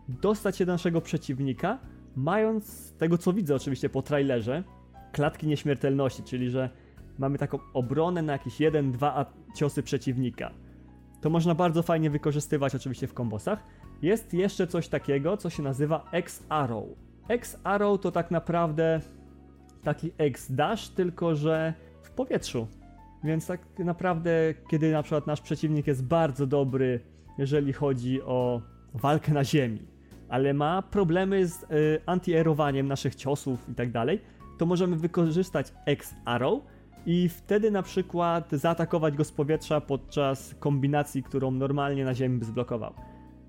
[0.09, 1.79] dostać się do naszego przeciwnika,
[2.15, 4.63] mając, tego co widzę oczywiście po trailerze,
[5.11, 6.69] klatki nieśmiertelności, czyli że
[7.19, 9.25] mamy taką obronę na jakieś 1-2
[9.55, 10.51] ciosy przeciwnika.
[11.21, 13.63] To można bardzo fajnie wykorzystywać oczywiście w kombosach,
[14.01, 16.85] jest jeszcze coś takiego, co się nazywa X-Arrow.
[17.27, 19.01] X-Arrow to tak naprawdę
[19.83, 21.73] taki X-Dash, tylko że
[22.15, 22.67] powietrzu.
[23.23, 24.31] Więc tak naprawdę,
[24.69, 26.99] kiedy na przykład nasz przeciwnik jest bardzo dobry,
[27.37, 28.61] jeżeli chodzi o
[28.93, 29.79] walkę na ziemi,
[30.29, 31.65] ale ma problemy z y,
[32.05, 34.21] antierowaniem naszych ciosów i tak dalej,
[34.57, 36.61] to możemy wykorzystać X-Arrow
[37.05, 42.45] i wtedy na przykład zaatakować go z powietrza podczas kombinacji, którą normalnie na ziemi by
[42.45, 42.93] zblokował.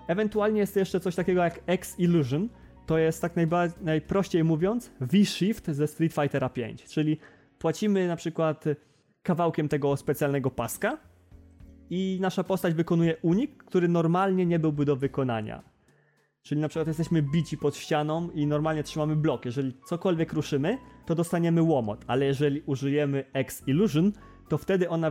[0.09, 2.49] Ewentualnie jest jeszcze coś takiego jak X-Illusion,
[2.87, 3.33] to jest tak
[3.81, 7.19] najprościej mówiąc V-Shift ze Street Fightera 5, czyli
[7.59, 8.65] płacimy na przykład
[9.23, 10.99] kawałkiem tego specjalnego paska
[11.91, 15.76] i nasza postać wykonuje unik, który normalnie nie byłby do wykonania.
[16.47, 19.45] Czyli na przykład jesteśmy bici pod ścianą i normalnie trzymamy blok.
[19.45, 24.13] Jeżeli cokolwiek ruszymy, to dostaniemy łomot, ale jeżeli użyjemy X Illusion,
[24.49, 25.11] to wtedy ona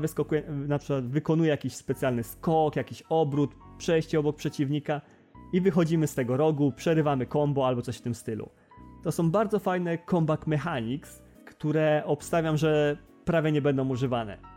[0.67, 5.01] na przykład wykonuje jakiś specjalny skok, jakiś obrót, przejście obok przeciwnika
[5.53, 8.49] i wychodzimy z tego rogu, przerywamy combo albo coś w tym stylu.
[9.03, 14.54] To są bardzo fajne comeback mechanics, które obstawiam, że prawie nie będą używane.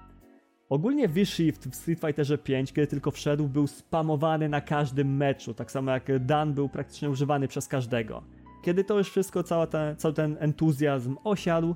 [0.69, 5.71] Ogólnie V-Shift w Street Fighterze 5, kiedy tylko wszedł, był spamowany na każdym meczu, tak
[5.71, 8.23] samo jak Dan był praktycznie używany przez każdego.
[8.63, 11.75] Kiedy to już wszystko, cała cały ten entuzjazm osiadł,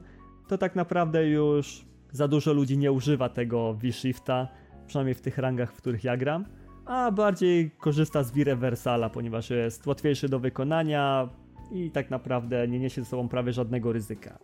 [0.48, 4.48] to tak naprawdę już za dużo ludzi nie używa tego V-Shifta,
[4.87, 6.44] przynajmniej w tych rangach, w których ja gram,
[6.87, 11.28] a bardziej korzysta z V-Reversala, ponieważ jest łatwiejszy do wykonania
[11.70, 14.38] i tak naprawdę nie niesie ze sobą prawie żadnego ryzyka.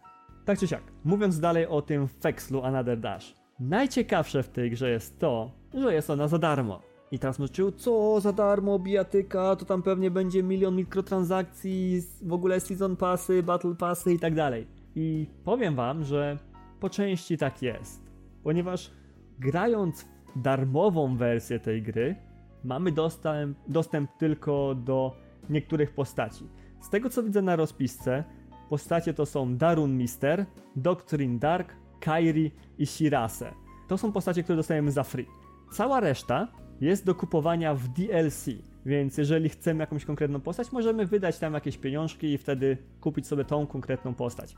[0.45, 3.35] Tak czy siak, mówiąc dalej o tym Fexlu Another Dash.
[3.61, 6.81] Najciekawsze w tej grze jest to, że jest ona za darmo.
[7.11, 12.61] I teraz myślicie, co za darmo, bijatyka, to tam pewnie będzie milion mikrotransakcji, w ogóle
[12.61, 14.67] season passy, battle passy i tak dalej.
[14.95, 16.39] I powiem wam, że
[16.81, 18.03] po części tak jest.
[18.43, 18.91] Ponieważ
[19.39, 20.03] grając
[20.37, 22.17] w darmową wersję tej gry,
[22.65, 25.17] mamy dostęp, dostęp tylko do
[25.51, 26.45] niektórych postaci.
[26.81, 28.25] Z tego co widzę na rozpisce,
[28.69, 33.55] Postacie to są Darun Mister, Doctrine Dark, Kairi i Shirase.
[33.89, 35.27] To są postacie, które dostajemy za free.
[35.73, 36.49] Cała reszta
[36.81, 38.47] jest do kupowania w DLC,
[38.87, 43.45] więc jeżeli chcemy jakąś konkretną postać, możemy wydać tam jakieś pieniążki i wtedy kupić sobie
[43.45, 44.57] tą konkretną postać.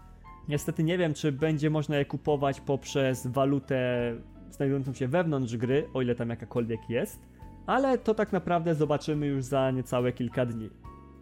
[0.48, 4.14] Niestety nie wiem, czy będzie można je kupować poprzez walutę
[4.50, 7.20] znajdującą się wewnątrz gry, o ile tam jakakolwiek jest,
[7.66, 10.70] ale to tak naprawdę zobaczymy już za niecałe kilka dni.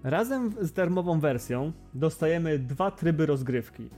[0.05, 3.91] Razem z darmową wersją dostajemy dwa tryby rozgrywki: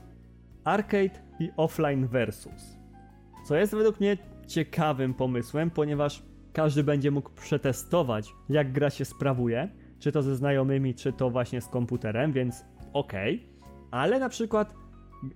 [0.63, 2.77] Arcade i Offline Versus.
[3.45, 9.69] Co jest według mnie ciekawym pomysłem, ponieważ każdy będzie mógł przetestować, jak gra się sprawuje,
[9.99, 13.35] czy to ze znajomymi, czy to właśnie z komputerem, więc okej.
[13.35, 13.51] Okay.
[13.91, 14.75] Ale na przykład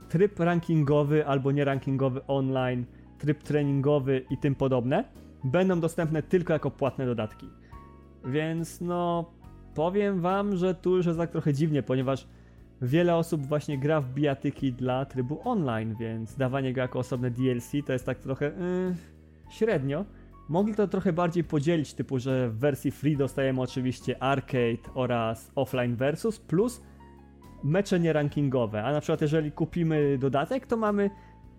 [0.10, 2.86] tryb rankingowy albo nierankingowy online,
[3.18, 5.04] tryb treningowy i tym podobne
[5.44, 7.50] będą dostępne tylko jako płatne dodatki.
[8.26, 9.32] Więc no,
[9.74, 12.28] powiem wam, że tu już jest tak trochę dziwnie, ponieważ
[12.82, 17.72] wiele osób właśnie gra w bijatyki dla trybu online, więc dawanie go jako osobne DLC
[17.86, 18.96] to jest tak trochę yy,
[19.50, 20.06] średnio.
[20.50, 25.96] Mogli to trochę bardziej podzielić, typu, że w wersji free dostajemy oczywiście arcade oraz offline
[25.96, 26.82] versus plus
[27.64, 31.10] mecze nierankingowe, a na przykład jeżeli kupimy dodatek, to mamy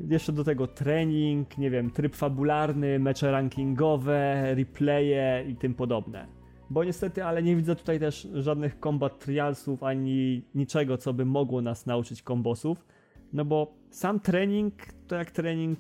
[0.01, 6.36] jeszcze do tego trening, nie wiem, tryb fabularny, mecze rankingowe, replaye i tym podobne.
[6.71, 11.63] Bo niestety, ale nie widzę tutaj też żadnych combat trialsów ani niczego, co by mogło
[11.63, 12.87] nas nauczyć kombosów.
[13.33, 14.75] No bo sam trening
[15.07, 15.79] to jak trening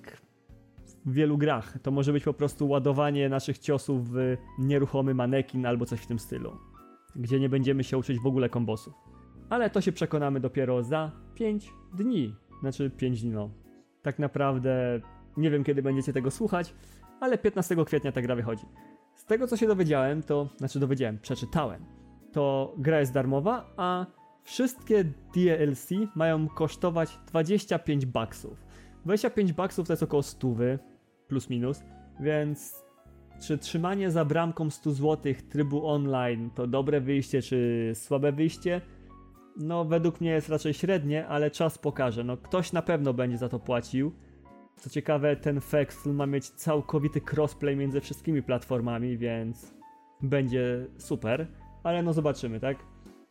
[1.07, 1.79] w wielu grach.
[1.83, 6.18] To może być po prostu ładowanie naszych ciosów w nieruchomy manekin albo coś w tym
[6.18, 6.57] stylu.
[7.16, 8.94] Gdzie nie będziemy się uczyć w ogóle kombosów.
[9.51, 12.35] Ale to się przekonamy dopiero za 5 dni.
[12.61, 13.51] Znaczy 5 dni, no.
[14.03, 15.01] Tak naprawdę
[15.37, 16.75] nie wiem kiedy będziecie tego słuchać,
[17.20, 18.66] ale 15 kwietnia ta gra wychodzi.
[19.27, 21.85] Z tego co się dowiedziałem, to znaczy dowiedziałem, przeczytałem,
[22.33, 24.07] to gra jest darmowa, a
[24.43, 28.67] wszystkie DLC mają kosztować 25 baksów.
[29.05, 30.49] 25 baksów to jest około 100
[31.29, 31.83] plus minus,
[32.21, 32.85] więc
[33.41, 38.81] czy trzymanie za bramką 100 zł trybu online to dobre wyjście, czy słabe wyjście?
[39.57, 42.25] No, według mnie jest raczej średnie, ale czas pokaże.
[42.25, 44.12] No, ktoś na pewno będzie za to płacił.
[44.77, 49.75] Co ciekawe, ten Fexl ma mieć całkowity crossplay między wszystkimi platformami, więc
[50.23, 51.47] będzie super,
[51.83, 52.77] ale no zobaczymy, tak?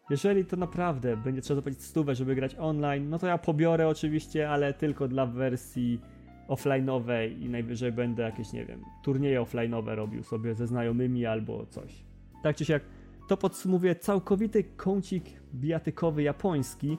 [0.10, 4.50] Jeżeli to naprawdę będzie trzeba zapłacić stówę, żeby grać online, no to ja pobiorę oczywiście,
[4.50, 6.02] ale tylko dla wersji
[6.48, 12.06] offline'owej i najwyżej będę jakieś, nie wiem, turnieje offline'owe robił sobie ze znajomymi albo coś.
[12.44, 12.84] Tak czy siak,
[13.28, 16.98] to podsumowuje całkowity kącik bijatykowy japoński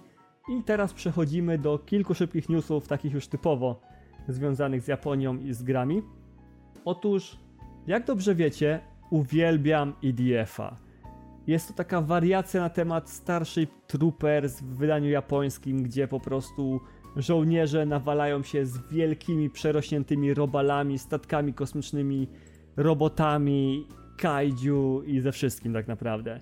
[0.49, 3.81] i teraz przechodzimy do kilku szybkich newsów, takich już typowo
[4.29, 6.03] związanych z Japonią i z grami.
[6.85, 7.39] Otóż,
[7.87, 10.77] jak dobrze wiecie, uwielbiam EDF-a.
[11.47, 16.81] Jest to taka wariacja na temat Starship Troopers w wydaniu japońskim, gdzie po prostu
[17.17, 22.29] żołnierze nawalają się z wielkimi, przerośniętymi robalami, statkami kosmicznymi,
[22.77, 23.87] robotami,
[24.19, 26.41] kaiju i ze wszystkim tak naprawdę.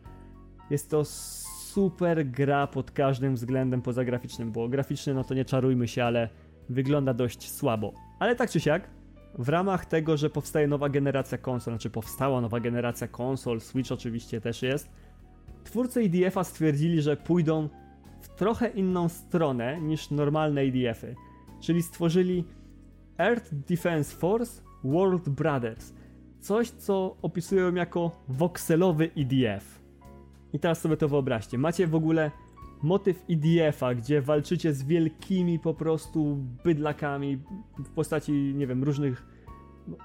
[0.71, 5.89] Jest to super gra pod każdym względem poza graficznym, bo graficzny no to nie czarujmy
[5.89, 6.29] się, ale
[6.69, 7.93] wygląda dość słabo.
[8.19, 8.91] Ale tak czy siak,
[9.39, 14.41] w ramach tego, że powstaje nowa generacja konsol, znaczy powstała nowa generacja konsol, Switch oczywiście
[14.41, 14.91] też jest,
[15.65, 17.69] twórcy EDF-a stwierdzili, że pójdą
[18.21, 21.15] w trochę inną stronę niż normalne EDF-y.
[21.61, 22.45] Czyli stworzyli
[23.19, 25.93] Earth Defense Force World Brothers.
[26.41, 29.81] Coś, co opisują jako wokselowy EDF.
[30.53, 31.59] I teraz sobie to wyobraźcie.
[31.59, 32.31] Macie w ogóle
[32.85, 37.39] motyw EDF-a, gdzie walczycie z wielkimi po prostu bydlakami
[37.79, 39.27] w postaci, nie wiem, różnych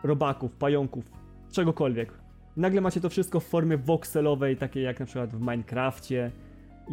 [0.04, 1.12] robaków, pająków,
[1.52, 2.14] czegokolwiek.
[2.58, 6.32] Nagle macie to wszystko w formie wokselowej, takiej jak na przykład w Minecrafcie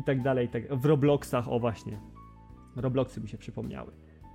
[0.01, 1.99] i tak dalej, tak, w Robloxach, o właśnie.
[2.77, 3.93] Robloxy mi się przypomniały.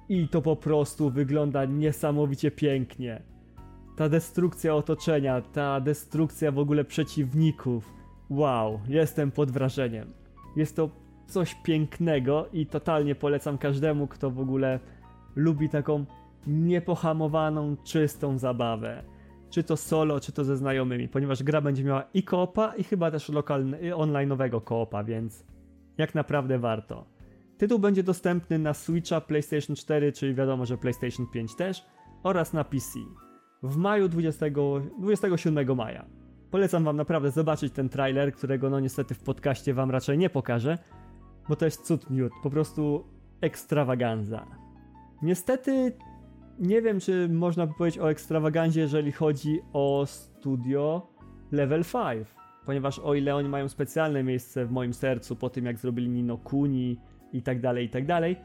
[0.09, 3.21] I to po prostu wygląda niesamowicie pięknie.
[3.97, 7.93] Ta destrukcja otoczenia, ta destrukcja w ogóle przeciwników.
[8.29, 10.13] Wow, jestem pod wrażeniem.
[10.55, 10.89] Jest to
[11.31, 14.79] coś pięknego i totalnie polecam każdemu, kto w ogóle
[15.35, 16.05] lubi taką
[16.47, 19.03] niepohamowaną, czystą zabawę.
[19.49, 23.11] Czy to solo, czy to ze znajomymi, ponieważ gra będzie miała i koopa, i chyba
[23.11, 25.45] też lokalny, online'owego koopa, więc
[25.97, 27.05] jak naprawdę warto.
[27.57, 31.85] Tytuł będzie dostępny na Switcha, PlayStation 4, czyli wiadomo, że PlayStation 5 też,
[32.23, 32.99] oraz na PC.
[33.63, 34.45] W maju 20,
[34.99, 36.05] 27 maja.
[36.51, 40.77] Polecam wam naprawdę zobaczyć ten trailer, którego no niestety w podcaście wam raczej nie pokażę,
[41.49, 43.03] bo to jest cud miód, po prostu
[43.41, 44.47] ekstrawaganza.
[45.21, 45.93] Niestety
[46.59, 51.07] nie wiem, czy można by powiedzieć o ekstrawagandzie, jeżeli chodzi o studio
[51.51, 52.27] Level 5,
[52.65, 56.37] ponieważ o ile oni mają specjalne miejsce w moim sercu po tym, jak zrobili Nino
[56.37, 56.97] Kuni
[57.33, 58.35] i tak dalej, i tak dalej,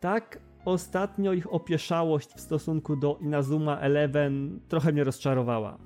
[0.00, 5.78] tak ostatnio ich opieszałość w stosunku do Inazuma Eleven trochę mnie rozczarowała.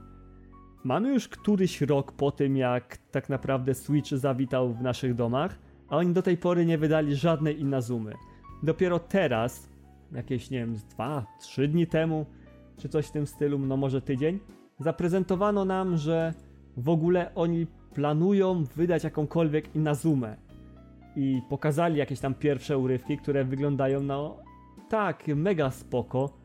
[0.85, 5.59] Mamy już któryś rok po tym, jak tak naprawdę Switch zawitał w naszych domach,
[5.92, 8.14] a oni do tej pory nie wydali żadnej Inazumy.
[8.62, 9.68] Dopiero teraz,
[10.12, 12.26] jakieś nie wiem, dwa, trzy dni temu,
[12.76, 14.38] czy coś w tym stylu, no może tydzień,
[14.78, 16.35] zaprezentowano nam, że
[16.76, 20.37] w ogóle oni planują wydać jakąkolwiek Inazumę.
[21.16, 24.37] I pokazali jakieś tam pierwsze urywki, które wyglądają no
[24.88, 26.38] tak, mega spoko.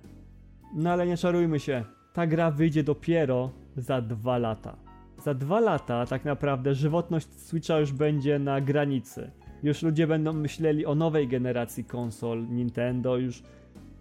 [0.76, 1.84] No ale nie czarujmy się,
[2.14, 4.87] ta gra wyjdzie dopiero za dwa lata.
[5.24, 9.32] Za dwa lata tak naprawdę żywotność Switcha już będzie na granicy.
[9.64, 13.44] Już ludzie będą myśleli o nowej generacji konsol Nintendo, już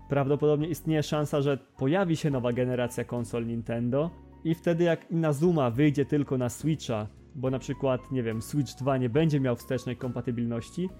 [0.08, 4.10] prawdopodobnie istnieje szansa, że pojawi się nowa generacja konsol Nintendo
[4.44, 8.96] i wtedy jak Inazuma wyjdzie tylko na Switcha, bo na przykład, nie wiem, Switch 2
[8.96, 10.90] nie będzie miał wstecznej kompatybilności,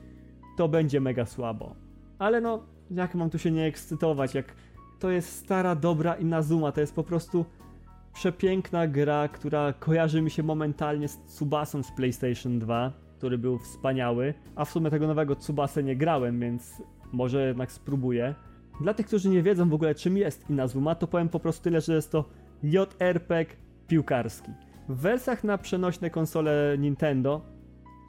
[0.57, 1.75] to będzie mega słabo.
[2.19, 4.55] Ale no, jak mam tu się nie ekscytować, jak
[4.99, 7.45] to jest stara, dobra Inazuma, to jest po prostu
[8.17, 14.35] przepiękna gra, która kojarzy mi się momentalnie z Tsubasą z PlayStation 2, który był wspaniały,
[14.55, 18.35] a w sumie tego nowego Tsubasę nie grałem, więc może jednak spróbuję.
[18.81, 21.81] Dla tych, którzy nie wiedzą w ogóle czym jest Inazuma, to powiem po prostu tyle,
[21.81, 22.25] że jest to
[22.63, 23.57] JRPG
[23.89, 24.51] piłkarski.
[24.89, 27.41] W wersjach na przenośne konsole Nintendo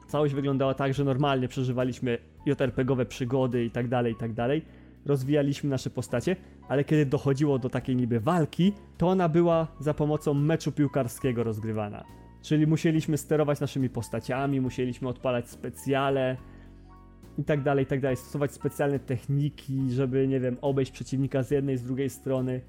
[0.06, 4.62] całość wyglądała tak, że normalnie przeżywaliśmy JRPGowe przygody i tak dalej, i tak dalej.
[5.06, 6.36] Rozwijaliśmy nasze postacie,
[6.68, 12.04] ale kiedy dochodziło do takiej niby walki, to ona była za pomocą meczu piłkarskiego rozgrywana.
[12.42, 16.36] Czyli musieliśmy sterować naszymi postaciami, musieliśmy odpalać specjale
[17.38, 21.50] i tak dalej, i tak dalej, stosować specjalne techniki, żeby, nie wiem, obejść przeciwnika z
[21.50, 22.60] jednej, z drugiej strony.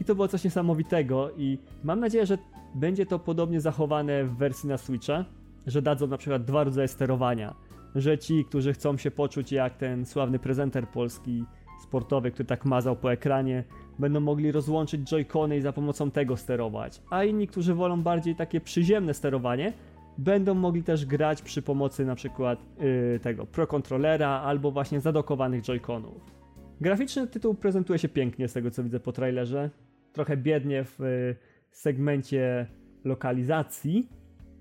[0.00, 2.38] I to było coś niesamowitego i mam nadzieję, że
[2.74, 5.24] będzie to podobnie zachowane w wersji na Switcha,
[5.66, 7.54] że dadzą na przykład dwa rodzaje sterowania,
[7.94, 11.44] że ci, którzy chcą się poczuć jak ten sławny prezenter polski
[11.84, 13.64] sportowy, który tak mazał po ekranie,
[13.98, 18.60] będą mogli rozłączyć joycony i za pomocą tego sterować, a inni, którzy wolą bardziej takie
[18.60, 19.72] przyziemne sterowanie,
[20.18, 25.62] będą mogli też grać przy pomocy na przykład yy, tego Pro Controllera albo właśnie zadokowanych
[25.62, 26.34] joyconów.
[26.80, 29.70] Graficzny tytuł prezentuje się pięknie z tego co widzę po trailerze,
[30.12, 31.36] trochę biednie w yy,
[31.70, 32.66] segmencie
[33.04, 34.08] lokalizacji,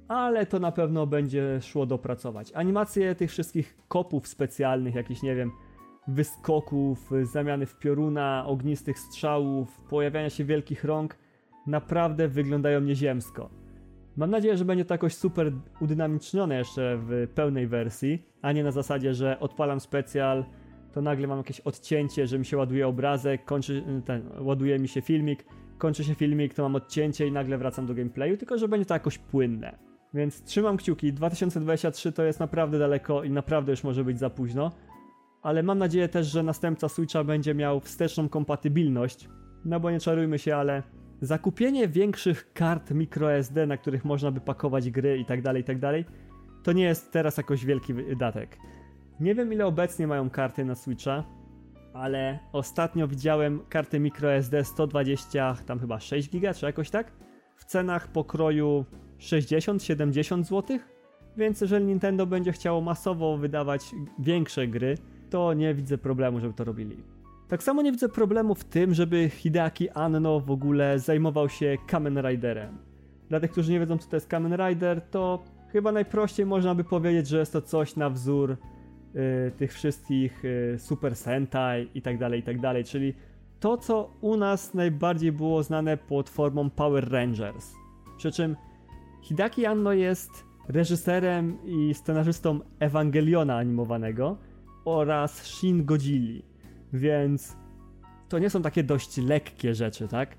[0.07, 2.51] ale to na pewno będzie szło dopracować.
[2.53, 5.51] Animacje tych wszystkich kopów specjalnych, jakichś nie wiem,
[6.07, 11.17] wyskoków, zamiany w pioruna, ognistych strzałów, pojawiania się wielkich rąk
[11.67, 13.49] naprawdę wyglądają nieziemsko.
[14.17, 18.71] Mam nadzieję, że będzie to jakoś super udynamicznione jeszcze w pełnej wersji, a nie na
[18.71, 20.45] zasadzie, że odpalam specjal,
[20.91, 25.01] to nagle mam jakieś odcięcie, że mi się ładuje obrazek, kończy, ten, ładuje mi się
[25.01, 25.45] filmik,
[25.77, 28.93] kończy się filmik, to mam odcięcie i nagle wracam do gameplayu, tylko że będzie to
[28.93, 29.77] jakoś płynne.
[30.13, 34.71] Więc trzymam kciuki, 2023 to jest naprawdę daleko i naprawdę już może być za późno,
[35.43, 39.29] ale mam nadzieję też, że następca Switcha będzie miał wsteczną kompatybilność,
[39.65, 40.83] no bo nie czarujmy się, ale
[41.21, 45.79] zakupienie większych kart microSD, na których można by pakować gry i tak dalej, i tak
[45.79, 46.05] dalej,
[46.63, 48.57] to nie jest teraz jakoś wielki wydatek.
[49.19, 51.23] Nie wiem ile obecnie mają karty na Switcha,
[51.93, 57.11] ale ostatnio widziałem karty microSD 120, tam chyba 6 giga czy jakoś tak,
[57.55, 58.85] w cenach pokroju
[59.19, 60.79] 60-70 zł.
[61.37, 63.81] Więc jeżeli Nintendo będzie chciało masowo wydawać
[64.19, 64.97] większe gry,
[65.33, 66.97] to nie widzę problemu, żeby to robili.
[67.47, 72.21] Tak samo nie widzę problemu w tym, żeby Hideaki Anno w ogóle zajmował się Kamen
[72.21, 72.77] Riderem.
[73.29, 76.83] Dla tych, którzy nie wiedzą, co to jest Kamen Rider, to chyba najprościej można by
[76.83, 82.17] powiedzieć, że jest to coś na wzór y, tych wszystkich y, Super Sentai i tak
[82.17, 83.13] dalej, i tak dalej, czyli
[83.59, 87.73] to, co u nas najbardziej było znane pod formą Power Rangers.
[88.17, 88.55] Przy czym
[89.21, 90.31] Hideaki Anno jest
[90.69, 94.37] reżyserem i scenarzystą Ewangeliona animowanego
[94.85, 96.43] oraz Shin Godzilli,
[96.93, 97.57] więc
[98.29, 100.37] to nie są takie dość lekkie rzeczy, tak?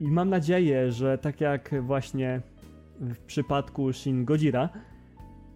[0.00, 2.40] I mam nadzieję, że tak jak właśnie
[3.00, 4.68] w przypadku Shin Godzilla,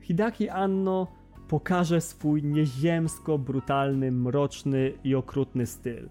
[0.00, 1.06] Hidaki Anno
[1.48, 6.08] pokaże swój nieziemsko brutalny, mroczny i okrutny styl.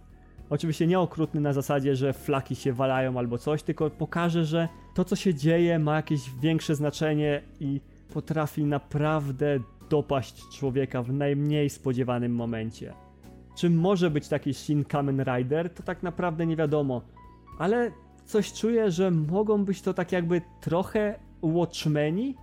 [0.49, 5.05] Oczywiście nie okrutny na zasadzie, że flaki się walają albo coś, tylko pokaże, że to
[5.05, 7.81] co się dzieje ma jakieś większe znaczenie i
[8.13, 12.93] potrafi naprawdę dopaść człowieka w najmniej spodziewanym momencie.
[13.57, 17.01] Czym może być taki Shin Kamen Rider, to tak naprawdę nie wiadomo,
[17.59, 17.91] ale
[18.25, 22.35] coś czuję, że mogą być to tak jakby trochę Watchmeni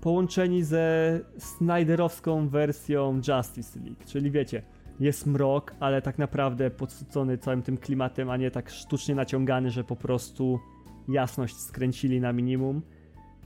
[0.00, 4.62] połączeni ze Snyderowską wersją Justice League, czyli wiecie,
[5.00, 9.84] jest mrok, ale tak naprawdę podsycony całym tym klimatem, a nie tak sztucznie naciągany, że
[9.84, 10.60] po prostu
[11.08, 12.82] jasność skręcili na minimum.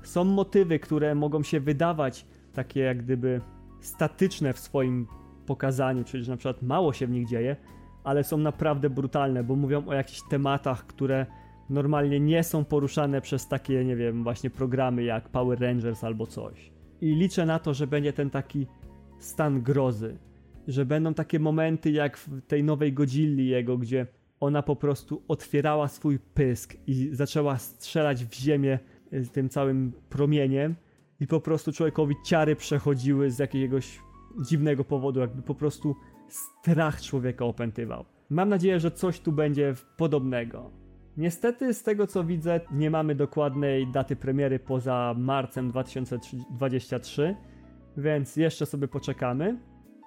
[0.03, 3.41] Są motywy, które mogą się wydawać takie jak gdyby
[3.81, 5.07] statyczne w swoim
[5.47, 7.57] pokazaniu, czyli że na przykład mało się w nich dzieje,
[8.05, 11.27] ale są naprawdę brutalne, bo mówią o jakichś tematach, które
[11.71, 16.73] normalnie nie są poruszane przez takie, nie wiem, właśnie programy jak Power Rangers albo coś.
[17.01, 18.67] I liczę na to, że będzie ten taki
[19.19, 20.19] stan grozy,
[20.69, 24.07] że będą takie momenty jak w tej nowej Godzilli jego, gdzie
[24.41, 28.79] ona po prostu otwierała swój pysk i zaczęła strzelać w ziemię
[29.13, 30.75] y, tym całym promieniem
[31.21, 34.01] i po prostu człowiekowi ciary przechodziły z jakiegoś
[34.49, 35.97] dziwnego powodu, jakby po prostu
[36.29, 38.05] strach człowieka opętywał.
[38.31, 40.71] Mam nadzieję, że coś tu będzie podobnego.
[41.17, 47.37] Niestety, z tego co widzę, nie mamy dokładnej daty premiery poza marcem 2023,
[47.97, 49.59] więc jeszcze sobie poczekamy.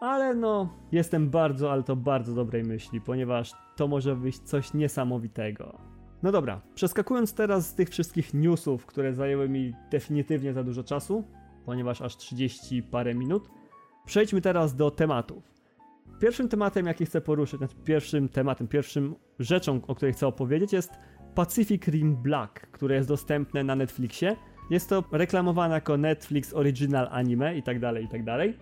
[0.02, 5.91] Ale no, jestem bardzo, ale to bardzo dobrej myśli, ponieważ to może być coś niesamowitego.
[6.24, 11.24] No dobra, przeskakując teraz z tych wszystkich newsów, które zajęły mi definitywnie za dużo czasu,
[11.66, 13.50] ponieważ aż 30 parę minut,
[14.06, 15.52] przejdźmy teraz do tematów.
[16.20, 20.92] Pierwszym tematem, jaki chcę poruszyć, znaczy pierwszym tematem, pierwszym rzeczą, o której chcę opowiedzieć jest
[21.36, 24.36] Pacific Rim Black, które jest dostępne na Netflixie.
[24.70, 28.58] Jest to reklamowane jako Netflix Original Anime i tak dalej, i tak dalej.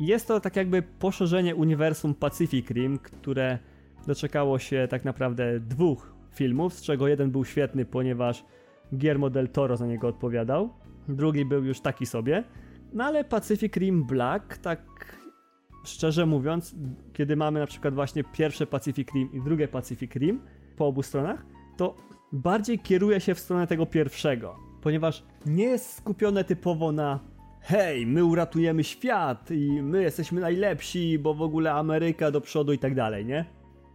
[0.00, 3.58] Jest to tak jakby poszerzenie uniwersum Pacific Rim, które
[4.06, 8.44] doczekało się tak naprawdę dwóch filmów, z czego jeden był świetny, ponieważ
[8.92, 10.70] Guillermo del Toro za niego odpowiadał.
[11.08, 12.44] Drugi był już taki sobie.
[12.92, 14.80] No ale Pacific Rim Black, tak
[15.84, 16.74] szczerze mówiąc,
[17.12, 20.40] kiedy mamy na przykład właśnie pierwsze Pacific Rim i drugie Pacific Rim
[20.76, 21.96] po obu stronach, to
[22.32, 27.20] bardziej kieruje się w stronę tego pierwszego, ponieważ nie jest skupione typowo na
[27.60, 32.78] hej, my uratujemy świat i my jesteśmy najlepsi, bo w ogóle Ameryka do przodu i
[32.78, 33.44] tak dalej, nie?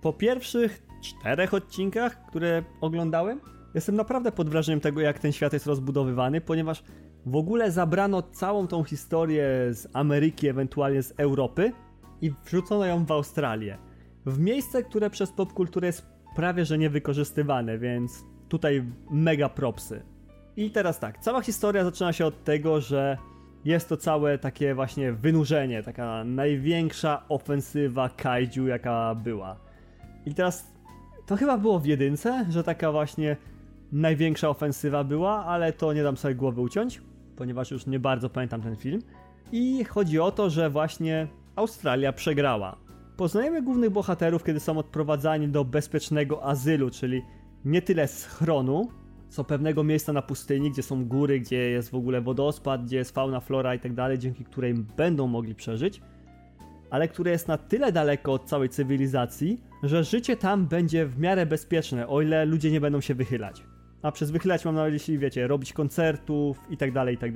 [0.02, 3.40] Po pierwszych czterech odcinkach, które oglądałem,
[3.74, 6.84] jestem naprawdę pod wrażeniem tego, jak ten świat jest rozbudowywany, ponieważ
[7.26, 11.72] w ogóle zabrano całą tą historię z Ameryki, ewentualnie z Europy
[12.22, 13.78] i wrzucono ją w Australię.
[14.26, 20.02] W miejsce, które przez popkulturę jest prawie że niewykorzystywane, więc tutaj mega propsy.
[20.58, 23.18] I teraz tak, cała historia zaczyna się od tego, że
[23.66, 29.60] jest to całe takie właśnie wynurzenie, taka największa ofensywa kaiju jaka była.
[30.26, 30.75] I teraz
[31.26, 33.38] to chyba było w jedynce, że taka właśnie
[33.92, 37.02] największa ofensywa była, ale to nie dam sobie głowy uciąć,
[37.36, 39.02] ponieważ już nie bardzo pamiętam ten film.
[39.52, 42.76] I chodzi o to, że właśnie Australia przegrała.
[43.18, 47.22] Poznajemy głównych bohaterów, kiedy są odprowadzani do bezpiecznego azylu, czyli
[47.66, 48.90] nie tyle schronu,
[49.30, 53.12] co pewnego miejsca na pustyni, gdzie są góry, gdzie jest w ogóle wodospad, gdzie jest
[53.12, 56.02] fauna, flora i tak dalej, dzięki której będą mogli przeżyć,
[56.96, 61.46] ale które jest na tyle daleko od całej cywilizacji, że życie tam będzie w miarę
[61.46, 63.64] bezpieczne, o ile ludzie nie będą się wychylać.
[64.02, 67.32] A przez wychylać mam na myśli, wiecie, robić koncertów i tak dalej, i tak.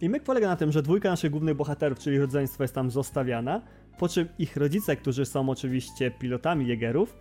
[0.00, 3.62] I myk polega na tym, że dwójka naszych głównych bohaterów, czyli rodzeństwo jest tam zostawiana,
[3.98, 7.16] po czym ich rodzice, którzy są oczywiście pilotami Jägerów,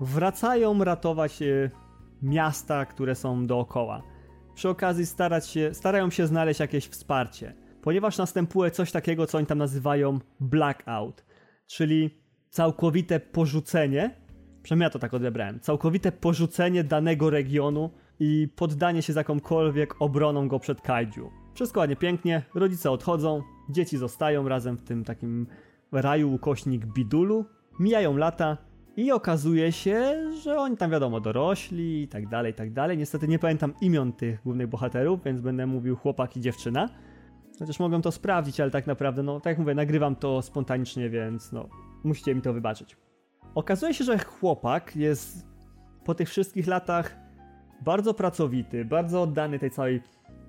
[0.00, 1.70] wracają ratować e,
[2.22, 4.02] miasta, które są dookoła.
[4.54, 9.46] Przy okazji starać się, starają się znaleźć jakieś wsparcie, ponieważ następuje coś takiego, co oni
[9.46, 11.24] tam nazywają blackout,
[11.66, 12.10] czyli
[12.50, 14.16] całkowite porzucenie,
[14.62, 20.48] przynajmniej ja to tak odebrałem, całkowite porzucenie danego regionu i poddanie się z jakąkolwiek obroną
[20.48, 21.30] go przed kaiju.
[21.54, 25.46] Wszystko ładnie, pięknie, rodzice odchodzą, dzieci zostają razem w tym takim
[25.92, 27.44] raju ukośnik bidulu,
[27.80, 28.56] mijają lata
[28.96, 32.98] i okazuje się, że oni tam wiadomo dorośli i tak dalej, i tak dalej.
[32.98, 36.88] Niestety nie pamiętam imion tych głównych bohaterów, więc będę mówił chłopak i dziewczyna.
[37.60, 41.52] Chociaż mogłem to sprawdzić, ale tak naprawdę, no tak jak mówię, nagrywam to spontanicznie, więc
[41.52, 41.68] no
[42.04, 42.96] musicie mi to wybaczyć.
[43.54, 45.46] Okazuje się, że chłopak jest
[46.04, 47.16] po tych wszystkich latach
[47.84, 50.02] bardzo pracowity, bardzo oddany tej całej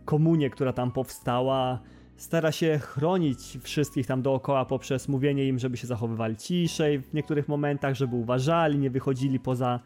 [0.05, 1.79] komunie, która tam powstała.
[2.15, 7.47] Stara się chronić wszystkich tam dookoła poprzez mówienie im, żeby się zachowywali ciszej w niektórych
[7.47, 9.79] momentach, żeby uważali, nie wychodzili poza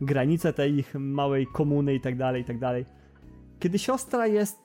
[0.00, 2.56] granice tej ich małej komuny i tak dalej, i tak.
[3.58, 4.58] Kiedy siostra jest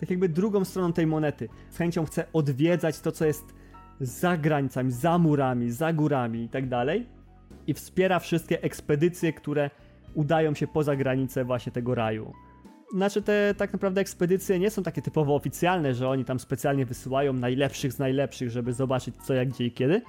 [0.00, 3.54] tak jakby drugą stroną tej monety, z chęcią chce odwiedzać to, co jest
[4.00, 7.06] za granicami, za murami, za górami i tak dalej
[7.66, 9.70] i wspiera wszystkie ekspedycje, które
[10.14, 12.32] udają się poza granice właśnie tego raju.
[12.94, 17.32] Znaczy te tak naprawdę ekspedycje nie są takie typowo oficjalne, że oni tam specjalnie wysyłają
[17.32, 20.02] najlepszych z najlepszych, żeby zobaczyć co, jak, gdzie i kiedy.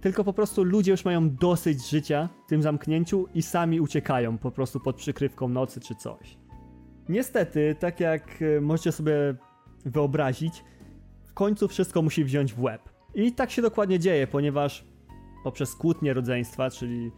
[0.00, 4.50] Tylko po prostu ludzie już mają dosyć życia w tym zamknięciu i sami uciekają po
[4.50, 6.36] prostu pod przykrywką nocy czy coś.
[7.08, 9.34] Niestety, tak jak e, możecie sobie
[9.84, 10.64] wyobrazić,
[11.24, 12.82] w końcu wszystko musi wziąć w łeb.
[13.14, 14.84] I tak się dokładnie dzieje, ponieważ
[15.44, 17.10] poprzez kłótnię rodzeństwa, czyli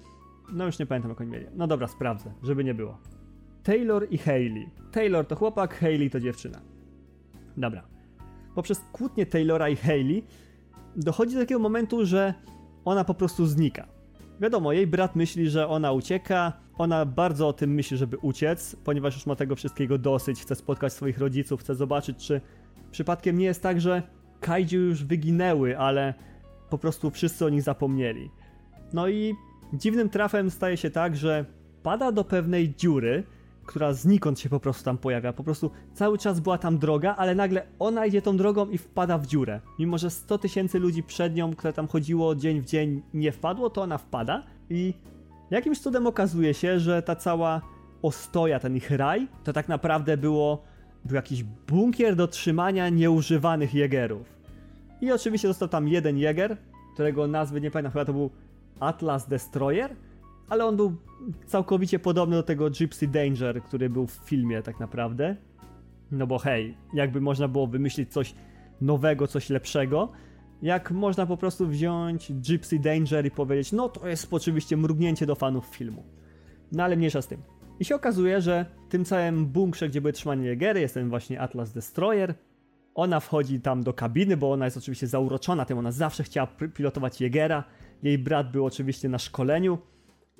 [0.52, 1.46] no już nie pamiętam jak oni mieli.
[1.54, 2.98] No dobra, sprawdzę, żeby nie było.
[3.62, 4.70] Taylor i Hayley.
[4.92, 6.60] Taylor to chłopak, Hayley to dziewczyna.
[7.56, 7.82] Dobra.
[8.54, 10.24] Poprzez kłótnię Taylora i Hayley
[10.96, 12.34] dochodzi do takiego momentu, że
[12.84, 13.86] ona po prostu znika.
[14.40, 19.14] Wiadomo, jej brat myśli, że ona ucieka, ona bardzo o tym myśli, żeby uciec, ponieważ
[19.14, 22.40] już ma tego wszystkiego dosyć, chce spotkać swoich rodziców, chce zobaczyć, czy
[22.90, 24.02] przypadkiem nie jest tak, że
[24.40, 26.14] kaiju już wyginęły, ale
[26.70, 28.30] po prostu wszyscy o nich zapomnieli.
[28.92, 29.34] No i
[29.72, 31.44] dziwnym trafem staje się tak, że
[31.82, 33.24] pada do pewnej dziury,
[33.66, 35.32] która znikąd się po prostu tam pojawia.
[35.32, 39.18] Po prostu cały czas była tam droga, ale nagle ona idzie tą drogą i wpada
[39.18, 39.60] w dziurę.
[39.78, 43.70] Mimo, że 100 tysięcy ludzi przed nią, które tam chodziło dzień w dzień, nie wpadło,
[43.70, 44.94] to ona wpada i
[45.50, 47.60] jakimś cudem okazuje się, że ta cała
[48.02, 50.62] ostoja, ten ich raj, to tak naprawdę było
[51.04, 54.40] był jakiś bunkier do trzymania nieużywanych jegerów.
[55.00, 56.56] I oczywiście został tam jeden jeger,
[56.94, 58.30] którego nazwy nie pamiętam, chyba to był
[58.80, 59.96] Atlas Destroyer,
[60.48, 60.96] ale on był
[61.46, 65.36] całkowicie podobny do tego Gypsy Danger, który był w filmie tak naprawdę.
[66.12, 68.34] No bo hej, jakby można było wymyślić coś
[68.80, 70.12] nowego, coś lepszego,
[70.62, 75.34] jak można po prostu wziąć Gypsy Danger i powiedzieć, no to jest oczywiście mrugnięcie do
[75.34, 76.04] fanów filmu.
[76.72, 77.42] No ale mniejsza z tym.
[77.80, 81.40] I się okazuje, że w tym całym bunkrze, gdzie były trzymane Jägery, jest ten właśnie
[81.40, 82.34] Atlas Destroyer.
[82.94, 87.20] Ona wchodzi tam do kabiny, bo ona jest oczywiście zauroczona tym, ona zawsze chciała pilotować
[87.20, 87.64] Jägera.
[88.02, 89.78] Jej brat był oczywiście na szkoleniu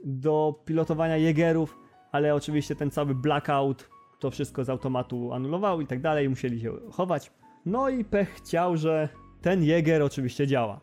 [0.05, 1.79] do pilotowania Jägerów,
[2.13, 6.73] ale oczywiście ten cały blackout to wszystko z automatu anulował i tak dalej, musieli się
[6.91, 7.33] chować.
[7.67, 9.09] No i pech chciał, że
[9.43, 10.81] ten Jäger oczywiście działa.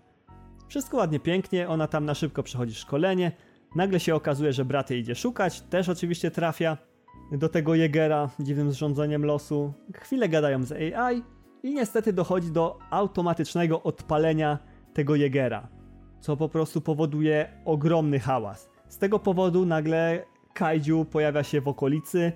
[0.68, 3.32] Wszystko ładnie, pięknie, ona tam na szybko przechodzi szkolenie.
[3.76, 6.78] Nagle się okazuje, że brat jej idzie szukać, też oczywiście trafia
[7.32, 9.74] do tego Jägera dziwnym zrządzeniem losu.
[9.94, 11.24] Chwilę gadają z AI
[11.64, 14.58] i niestety dochodzi do automatycznego odpalenia
[14.94, 15.68] tego Jägera,
[16.20, 18.70] co po prostu powoduje ogromny hałas.
[18.88, 22.32] Z tego powodu nagle kaiju pojawia się w okolicy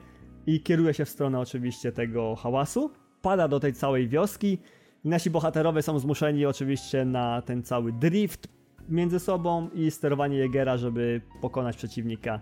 [0.45, 2.91] i kieruje się w stronę oczywiście tego hałasu.
[3.21, 4.57] Pada do tej całej wioski
[5.03, 8.47] nasi bohaterowie są zmuszeni oczywiście na ten cały drift
[8.89, 12.39] między sobą i sterowanie Jegera, żeby pokonać przeciwnika.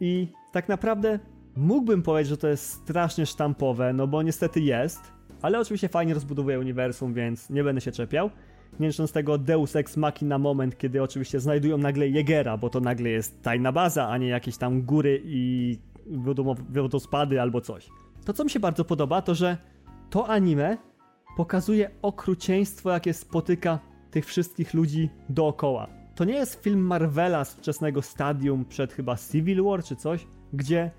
[0.00, 1.18] I tak naprawdę
[1.56, 5.00] mógłbym powiedzieć, że to jest strasznie sztampowe, no bo niestety jest,
[5.42, 8.30] ale oczywiście fajnie rozbudowuje uniwersum, więc nie będę się czepiał
[8.80, 13.08] nie licząc tego Deus Ex Machina moment, kiedy oczywiście znajdują nagle Jegera, bo to nagle
[13.08, 15.78] jest tajna baza, a nie jakieś tam góry i
[16.70, 17.88] wodospady albo coś.
[18.24, 19.56] To, co mi się bardzo podoba, to że
[20.10, 20.76] to anime
[21.36, 23.78] pokazuje okrucieństwo, jakie spotyka
[24.10, 25.86] tych wszystkich ludzi dookoła.
[26.14, 30.90] To nie jest film Marvela z wczesnego stadium przed chyba Civil War czy coś, gdzie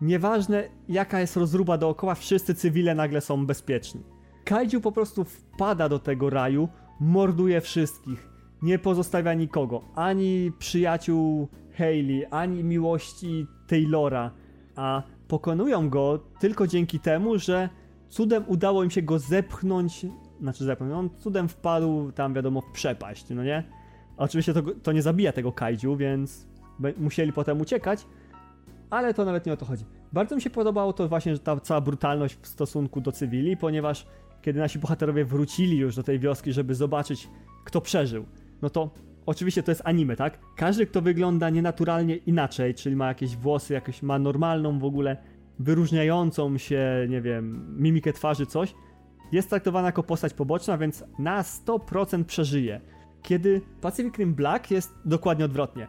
[0.00, 4.02] nieważne jaka jest rozruba dookoła, wszyscy cywile nagle są bezpieczni.
[4.44, 6.68] Kaiju po prostu wpada do tego raju,
[7.00, 8.28] morduje wszystkich.
[8.62, 9.84] Nie pozostawia nikogo.
[9.94, 14.30] Ani przyjaciół Hayley, ani miłości Taylora.
[14.76, 17.68] A pokonują go tylko dzięki temu, że
[18.12, 20.06] cudem udało im się go zepchnąć.
[20.40, 23.64] Znaczy zepchnąć, on cudem wpadł tam wiadomo w przepaść, no nie?
[24.16, 26.46] Oczywiście to, to nie zabija tego kaiju, więc
[26.96, 28.06] musieli potem uciekać,
[28.90, 29.84] ale to nawet nie o to chodzi.
[30.12, 34.06] Bardzo mi się podobało to właśnie, że ta cała brutalność w stosunku do cywili, ponieważ
[34.42, 37.28] kiedy nasi bohaterowie wrócili już do tej wioski, żeby zobaczyć,
[37.64, 38.24] kto przeżył,
[38.62, 38.90] no to
[39.26, 40.38] oczywiście to jest anime, tak?
[40.56, 45.16] Każdy, kto wygląda nienaturalnie inaczej, czyli ma jakieś włosy, jakieś ma normalną w ogóle,
[45.62, 48.74] wyróżniającą się, nie wiem, mimikę twarzy, coś,
[49.32, 52.80] jest traktowana jako postać poboczna, więc na 100% przeżyje.
[53.22, 55.88] Kiedy Pacific Rim Black jest dokładnie odwrotnie.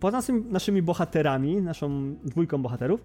[0.00, 0.20] Poza
[0.50, 3.04] naszymi bohaterami, naszą dwójką bohaterów,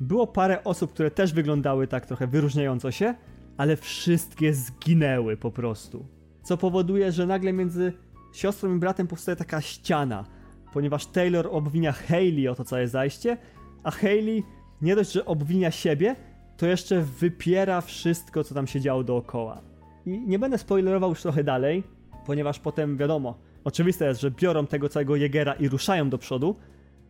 [0.00, 3.14] było parę osób, które też wyglądały tak trochę wyróżniająco się,
[3.56, 6.06] ale wszystkie zginęły po prostu.
[6.42, 7.92] Co powoduje, że nagle między
[8.32, 10.24] siostrą i bratem powstaje taka ściana,
[10.72, 13.36] ponieważ Taylor obwinia Hayley o to całe zajście,
[13.82, 14.42] a Hayley
[14.82, 16.16] nie dość, że obwinia siebie,
[16.56, 19.60] to jeszcze wypiera wszystko, co tam się działo dookoła.
[20.06, 21.82] I nie będę spoilerował już trochę dalej,
[22.26, 26.56] ponieważ potem wiadomo, oczywiste jest, że biorą tego całego Jegera i ruszają do przodu,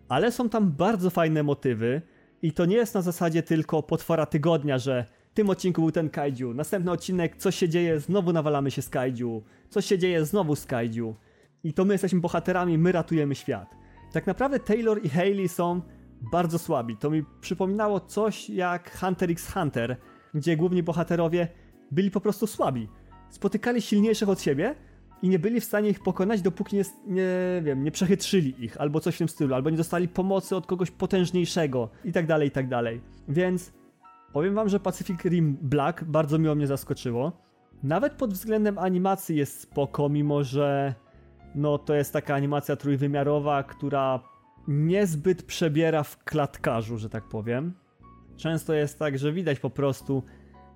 [0.08, 2.02] ale są tam bardzo fajne motywy
[2.42, 6.10] i to nie jest na zasadzie tylko potwora tygodnia, że w tym odcinku był ten
[6.10, 10.56] kaiju, następny odcinek, coś się dzieje, znowu nawalamy się z kaiju, coś się dzieje, znowu
[10.56, 11.14] z kaiju.
[11.64, 13.76] I to my jesteśmy bohaterami, my ratujemy świat.
[14.12, 15.80] Tak naprawdę Taylor i Hayley są
[16.20, 16.96] bardzo słabi.
[16.96, 19.96] To mi przypominało coś jak Hunter x Hunter,
[20.34, 21.48] gdzie główni bohaterowie
[21.90, 22.88] byli po prostu słabi.
[23.30, 24.74] Spotykali silniejszych od siebie
[25.22, 29.00] i nie byli w stanie ich pokonać, dopóki nie, nie wiem, nie przechytrzyli ich, albo
[29.00, 32.50] coś w tym stylu, albo nie dostali pomocy od kogoś potężniejszego i tak dalej, i
[32.50, 33.00] tak dalej.
[33.28, 33.72] Więc
[34.32, 37.32] powiem wam, że Pacific Rim Black bardzo miło mnie zaskoczyło.
[37.82, 40.94] Nawet pod względem animacji jest spoko, mimo że
[41.54, 44.20] no to jest taka animacja trójwymiarowa, która
[44.68, 47.74] niezbyt przebiera w klatkarzu, że tak powiem.
[48.36, 50.22] Często jest tak, że widać po prostu,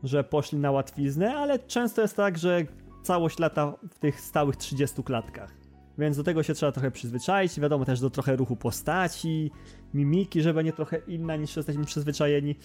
[0.03, 2.63] że poszli na łatwiznę, ale często jest tak, że
[3.03, 5.55] całość lata w tych stałych 30 klatkach.
[5.99, 7.61] Więc do tego się trzeba trochę przyzwyczaić.
[7.61, 9.51] Wiadomo też do trochę ruchu postaci,
[9.95, 12.57] mimiki, żeby nie trochę inna niż jesteśmy przyzwyczajeni.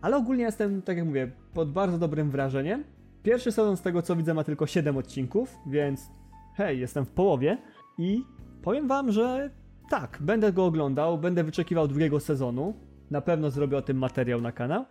[0.00, 2.84] Ale ogólnie jestem, tak jak mówię, pod bardzo dobrym wrażeniem.
[3.22, 6.10] Pierwszy sezon z tego co widzę ma tylko 7 odcinków, więc
[6.54, 7.58] hej, jestem w połowie
[7.98, 8.24] i
[8.62, 9.50] powiem wam, że
[9.88, 12.74] tak, będę go oglądał, będę wyczekiwał drugiego sezonu.
[13.10, 14.84] Na pewno zrobię o tym materiał na kanał.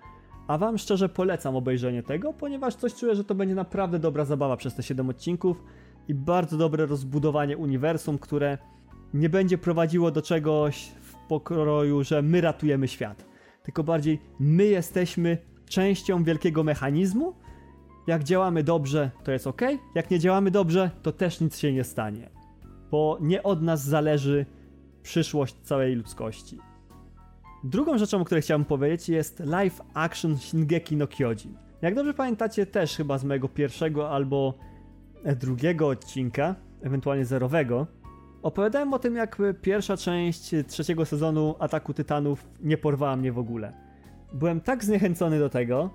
[0.47, 4.57] A wam szczerze polecam obejrzenie tego, ponieważ coś czuję, że to będzie naprawdę dobra zabawa
[4.57, 5.63] przez te 7 odcinków
[6.07, 8.57] i bardzo dobre rozbudowanie uniwersum, które
[9.13, 13.25] nie będzie prowadziło do czegoś w pokroju, że my ratujemy świat.
[13.63, 17.33] Tylko bardziej my jesteśmy częścią wielkiego mechanizmu.
[18.07, 19.61] Jak działamy dobrze, to jest ok.
[19.95, 22.29] Jak nie działamy dobrze, to też nic się nie stanie.
[22.91, 24.45] Bo nie od nas zależy
[25.07, 26.59] przyszłość całej ludzkości.
[27.63, 31.57] Drugą rzeczą, o której chciałem powiedzieć jest live action Shingeki no Kyojin.
[31.81, 34.53] Jak dobrze pamiętacie też chyba z mojego pierwszego albo
[35.39, 37.87] drugiego odcinka, ewentualnie zerowego,
[38.41, 43.73] opowiadałem o tym jak pierwsza część trzeciego sezonu Ataku Tytanów nie porwała mnie w ogóle.
[44.33, 45.89] Byłem tak zniechęcony do tego,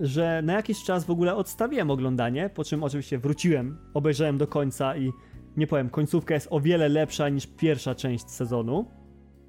[0.00, 4.96] że na jakiś czas w ogóle odstawiłem oglądanie, po czym oczywiście wróciłem, obejrzałem do końca
[4.96, 5.12] i
[5.56, 8.84] nie powiem, końcówka jest o wiele lepsza niż pierwsza część sezonu.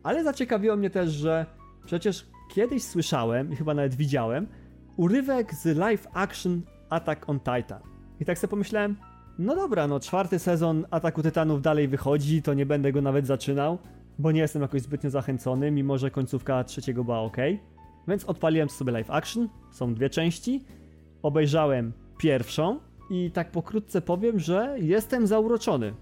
[0.03, 1.45] Ale zaciekawiło mnie też, że
[1.85, 4.47] przecież kiedyś słyszałem i chyba nawet widziałem
[4.97, 7.81] urywek z live action Attack on Titan.
[8.19, 8.95] I tak sobie pomyślałem,
[9.39, 13.77] no dobra, no czwarty sezon Ataku Tytanów dalej wychodzi, to nie będę go nawet zaczynał,
[14.19, 17.37] bo nie jestem jakoś zbytnio zachęcony, mimo że końcówka trzeciego była ok.
[18.07, 20.65] Więc odpaliłem sobie live action, są dwie części.
[21.23, 22.79] Obejrzałem pierwszą
[23.09, 25.93] i tak pokrótce powiem, że jestem zauroczony.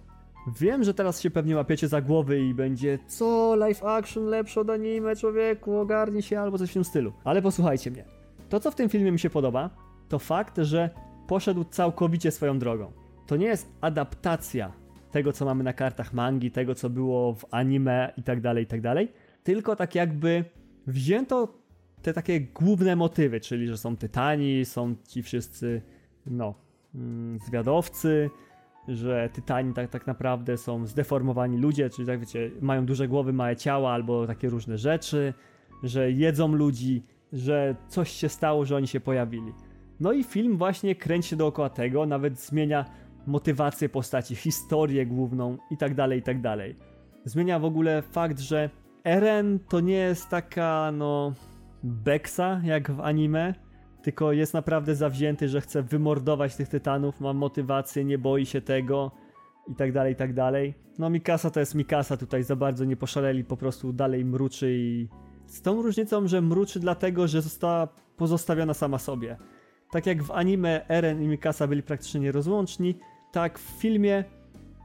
[0.59, 4.69] Wiem, że teraz się pewnie łapiecie za głowy i będzie co, live action lepsze od
[4.69, 7.13] anime, człowieku, ogarnij się albo coś w tym stylu.
[7.23, 8.05] Ale posłuchajcie mnie.
[8.49, 9.69] To, co w tym filmie mi się podoba,
[10.09, 10.89] to fakt, że
[11.27, 12.91] poszedł całkowicie swoją drogą.
[13.27, 14.71] To nie jest adaptacja
[15.11, 18.67] tego, co mamy na kartach mangi, tego, co było w anime i tak dalej, i
[18.67, 18.81] tak
[19.43, 20.45] tylko tak jakby
[20.87, 21.47] wzięto
[22.01, 25.81] te takie główne motywy, czyli że są tytani, są ci wszyscy,
[26.25, 26.55] no,
[27.45, 28.29] zwiadowcy,
[28.87, 33.55] że tytani tak, tak naprawdę są zdeformowani ludzie, czyli tak wiecie, mają duże głowy, małe
[33.55, 35.33] ciała albo takie różne rzeczy,
[35.83, 39.53] że jedzą ludzi, że coś się stało, że oni się pojawili.
[39.99, 42.85] No i film właśnie kręci się dookoła tego, nawet zmienia
[43.27, 46.75] motywację postaci, historię główną i tak dalej, i tak dalej.
[47.25, 48.69] Zmienia w ogóle fakt, że
[49.03, 51.33] Eren to nie jest taka, no,
[51.83, 53.53] beksa jak w anime,
[54.03, 59.11] tylko jest naprawdę zawzięty, że chce wymordować tych tytanów, ma motywację, nie boi się tego
[59.67, 60.73] i tak dalej, i tak dalej.
[60.99, 65.07] No Mikasa to jest Mikasa, tutaj za bardzo nie poszaleli, po prostu dalej mruczy i...
[65.45, 67.87] Z tą różnicą, że mruczy dlatego, że została
[68.17, 69.37] pozostawiona sama sobie.
[69.91, 72.95] Tak jak w anime Eren i Mikasa byli praktycznie nierozłączni,
[73.31, 74.23] tak w filmie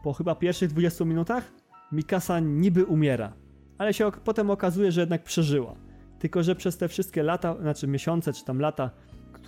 [0.03, 1.53] po chyba pierwszych 20 minutach
[1.93, 3.33] Mikasa niby umiera,
[3.79, 5.75] ale się potem okazuje, że jednak przeżyła.
[6.19, 8.91] Tylko, że przez te wszystkie lata, znaczy miesiące czy tam lata,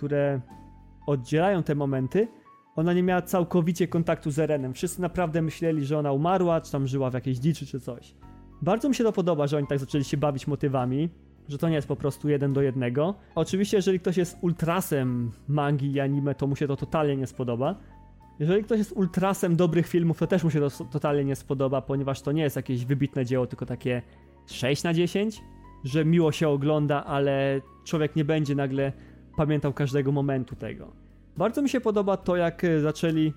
[0.01, 0.41] które
[1.07, 2.27] oddzielają te momenty,
[2.75, 4.73] ona nie miała całkowicie kontaktu z Erenem.
[4.73, 8.15] Wszyscy naprawdę myśleli, że ona umarła, czy tam żyła w jakiejś dziczy, czy coś.
[8.61, 11.09] Bardzo mi się to podoba, że oni tak zaczęli się bawić motywami,
[11.49, 13.15] że to nie jest po prostu jeden do jednego.
[13.35, 17.75] Oczywiście, jeżeli ktoś jest ultrasem mangi i anime, to mu się to totalnie nie spodoba.
[18.39, 22.21] Jeżeli ktoś jest ultrasem dobrych filmów, to też mu się to totalnie nie spodoba, ponieważ
[22.21, 24.01] to nie jest jakieś wybitne dzieło, tylko takie
[24.45, 25.41] 6 na 10,
[25.83, 28.93] że miło się ogląda, ale człowiek nie będzie nagle
[29.35, 30.91] pamiętał każdego momentu tego.
[31.37, 33.33] Bardzo mi się podoba to, jak zaczęli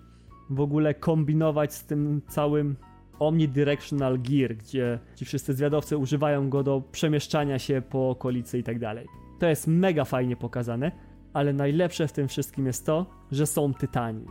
[0.50, 2.76] w ogóle kombinować z tym całym
[3.18, 8.78] omnidirectional gear, gdzie ci wszyscy zwiadowcy używają go do przemieszczania się po okolicy i tak
[8.78, 9.06] dalej.
[9.38, 10.92] To jest mega fajnie pokazane,
[11.32, 14.24] ale najlepsze w tym wszystkim jest to, że są tytani.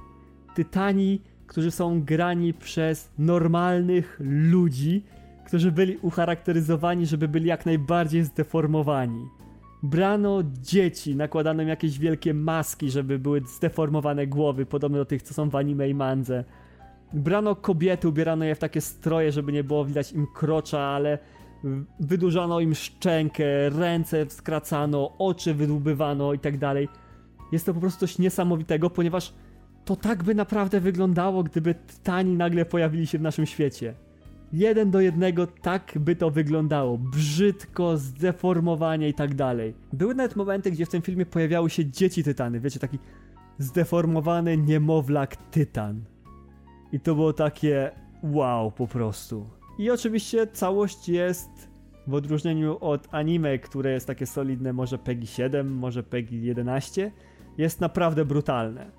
[0.55, 5.03] Tytani, którzy są grani przez normalnych ludzi,
[5.45, 9.29] którzy byli ucharakteryzowani, żeby byli jak najbardziej zdeformowani.
[9.83, 15.33] Brano dzieci, nakładano im jakieś wielkie maski, żeby były zdeformowane głowy, podobne do tych, co
[15.33, 16.43] są w anime i mandze
[17.13, 21.17] brano kobiety, ubierano je w takie stroje, żeby nie było widać im krocza, ale
[21.99, 26.89] wydłużano im szczękę, ręce skracano, oczy wydłubywano i tak dalej.
[27.51, 29.33] Jest to po prostu coś niesamowitego, ponieważ
[29.85, 33.93] to tak by naprawdę wyglądało, gdyby Tytani nagle pojawili się w naszym świecie.
[34.53, 36.97] Jeden do jednego tak by to wyglądało.
[36.97, 39.73] Brzydko, zdeformowanie i tak dalej.
[39.93, 42.59] Były nawet momenty, gdzie w tym filmie pojawiały się dzieci Tytany.
[42.59, 42.99] Wiecie, taki
[43.57, 46.03] zdeformowany niemowlak Tytan.
[46.91, 47.91] I to było takie
[48.23, 49.49] wow po prostu.
[49.79, 51.49] I oczywiście całość jest
[52.07, 57.11] w odróżnieniu od anime, które jest takie solidne, może PEGI 7, może PEGI 11,
[57.57, 58.91] jest naprawdę brutalne.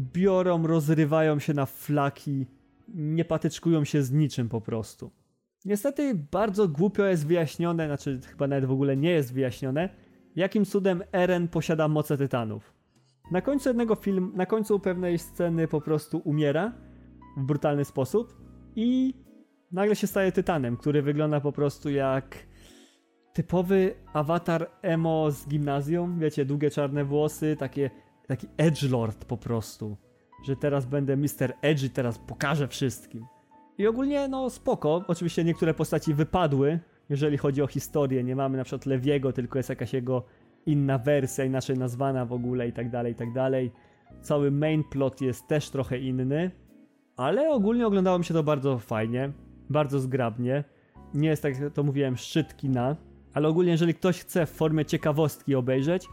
[0.00, 2.46] Biorą, rozrywają się na flaki,
[2.94, 5.10] nie patyczkują się z niczym po prostu.
[5.64, 9.88] Niestety bardzo głupio jest wyjaśnione, znaczy chyba nawet w ogóle nie jest wyjaśnione,
[10.36, 12.74] jakim cudem Eren posiada moce tytanów.
[13.30, 16.72] Na końcu jednego filmu, na końcu pewnej sceny po prostu umiera,
[17.36, 18.36] w brutalny sposób
[18.76, 19.14] i
[19.72, 22.36] nagle się staje tytanem, który wygląda po prostu jak
[23.32, 27.90] typowy awatar emo z gimnazjum, wiecie, długie czarne włosy, takie,
[28.26, 29.96] taki edgelord po prostu,
[30.42, 31.52] że teraz będę Mr.
[31.62, 33.26] Edgy, teraz pokażę wszystkim.
[33.78, 36.78] I ogólnie, no spoko, oczywiście niektóre postaci wypadły,
[37.08, 40.24] jeżeli chodzi o historię, nie mamy na przykład Lewiego, tylko jest jakaś jego
[40.66, 43.72] inna wersja, inaczej nazwana w ogóle i tak dalej, i tak dalej.
[44.20, 46.50] Cały main plot jest też trochę inny,
[47.16, 49.32] ale ogólnie oglądało mi się to bardzo fajnie,
[49.70, 50.64] bardzo zgrabnie.
[51.14, 52.96] Nie jest tak, jak to mówiłem, szczyt kina,
[53.34, 56.06] ale ogólnie jeżeli ktoś chce w formie ciekawostki obejrzeć,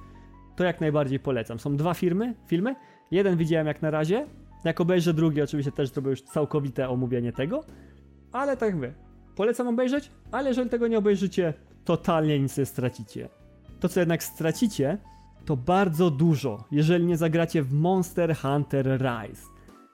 [0.56, 1.60] to jak najbardziej polecam.
[1.60, 2.76] Są dwa filmy, filmy.
[3.12, 4.26] Jeden widziałem jak na razie.
[4.64, 7.64] Jak obejrzę drugi, oczywiście też zrobię już całkowite omówienie tego.
[8.32, 8.94] Ale tak wy.
[9.36, 11.54] Polecam obejrzeć, ale jeżeli tego nie obejrzycie,
[11.86, 13.30] totalnie nic nie stracicie.
[13.80, 14.98] To co jednak stracicie,
[15.46, 19.48] to bardzo dużo, jeżeli nie zagracie w Monster Hunter Rise.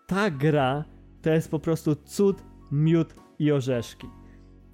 [0.08, 0.84] Ta gra
[1.22, 4.08] to jest po prostu cud, miód i orzeszki.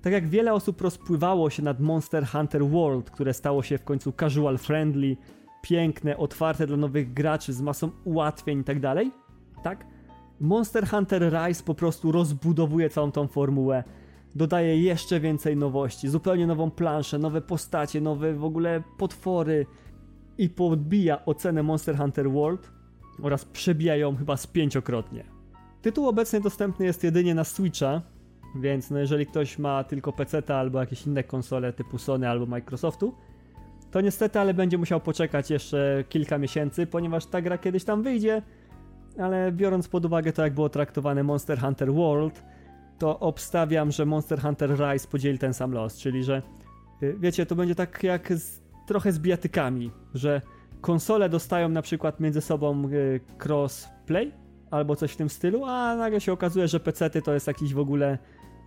[0.02, 4.14] Tak jak wiele osób rozpływało się nad Monster Hunter World, które stało się w końcu
[4.20, 5.18] casual friendly,
[5.62, 9.86] piękne, otwarte dla nowych graczy z masą ułatwień itd., tak, tak?
[10.40, 13.84] Monster Hunter Rise po prostu rozbudowuje całą tą formułę.
[14.36, 19.66] Dodaje jeszcze więcej nowości, zupełnie nową planszę, nowe postacie, nowe w ogóle potwory
[20.38, 22.72] i podbija ocenę Monster Hunter World
[23.22, 25.24] oraz przebija ją chyba z pięciokrotnie.
[25.82, 28.02] Tytuł obecnie dostępny jest jedynie na Switcha,
[28.56, 33.16] więc no jeżeli ktoś ma tylko PC albo jakieś inne konsole typu Sony albo Microsoftu,
[33.92, 38.42] to niestety, ale będzie musiał poczekać jeszcze kilka miesięcy, ponieważ ta gra kiedyś tam wyjdzie,
[39.20, 42.44] ale biorąc pod uwagę to, jak było traktowane Monster Hunter World,
[43.00, 46.42] to obstawiam, że Monster Hunter Rise podzieli ten sam los, czyli że
[47.04, 50.42] y, wiecie, to będzie tak jak z, trochę z bijatykami, że
[50.82, 54.32] konsole dostają na przykład między sobą y, crossplay,
[54.72, 57.80] albo coś w tym stylu, a nagle się okazuje, że pecety to jest jakiś w
[57.80, 58.18] ogóle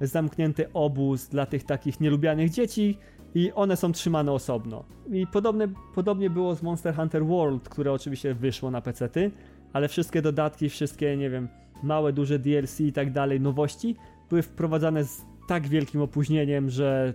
[0.00, 2.98] zamknięty obóz dla tych takich nielubianych dzieci
[3.34, 4.84] i one są trzymane osobno.
[5.12, 9.30] I podobne, podobnie było z Monster Hunter World, które oczywiście wyszło na pecety,
[9.72, 11.48] ale wszystkie dodatki, wszystkie, nie wiem,
[11.82, 13.96] małe, duże DLC i tak dalej, nowości
[14.28, 17.14] były wprowadzane z tak wielkim opóźnieniem, że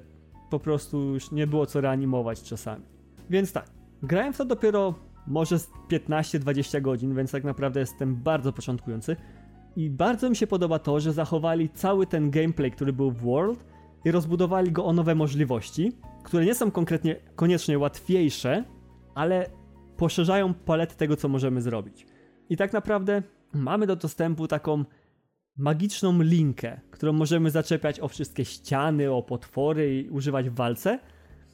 [0.50, 2.84] po prostu już nie było co reanimować czasami.
[3.30, 3.66] Więc tak,
[4.04, 4.94] grałem w to dopiero
[5.28, 5.56] może
[5.90, 9.16] 15-20 godzin, więc tak naprawdę jestem bardzo początkujący.
[9.76, 13.66] I bardzo mi się podoba to, że zachowali cały ten gameplay, który był w World
[14.06, 15.92] i rozbudowali go o nowe możliwości,
[16.24, 18.64] które nie są konkretnie, koniecznie łatwiejsze,
[19.16, 19.50] ale
[19.98, 22.06] poszerzają paletę tego, co możemy zrobić.
[22.50, 23.24] I tak naprawdę
[23.54, 24.86] mamy do dostępu taką
[25.58, 31.00] magiczną linkę, którą możemy zaczepiać o wszystkie ściany, o potwory i używać w walce.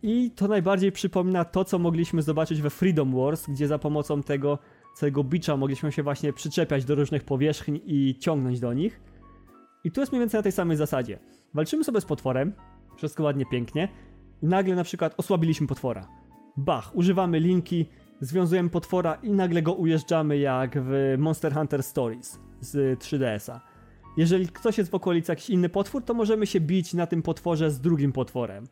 [0.02, 4.60] I to najbardziej przypomina to, co mogliśmy zobaczyć we Freedom Wars, gdzie za pomocą tego
[4.96, 9.02] całego bicza mogliśmy się właśnie przyczepiać do różnych powierzchni i ciągnąć do nich.
[9.84, 11.20] I tu jest mniej więcej na tej samej zasadzie.
[11.54, 12.54] Walczymy sobie z potworem,
[12.98, 13.88] wszystko ładnie, pięknie,
[14.42, 16.08] i nagle na przykład osłabiliśmy potwora.
[16.58, 17.86] Bach, używamy linki,
[18.22, 23.62] związujemy potwora i nagle go ujeżdżamy jak w Monster Hunter Stories z 3DS-a.
[24.18, 27.72] Jeżeli ktoś jest w okolicy jakiś inny potwór, to możemy się bić na tym potworze
[27.72, 28.68] z drugim potworem.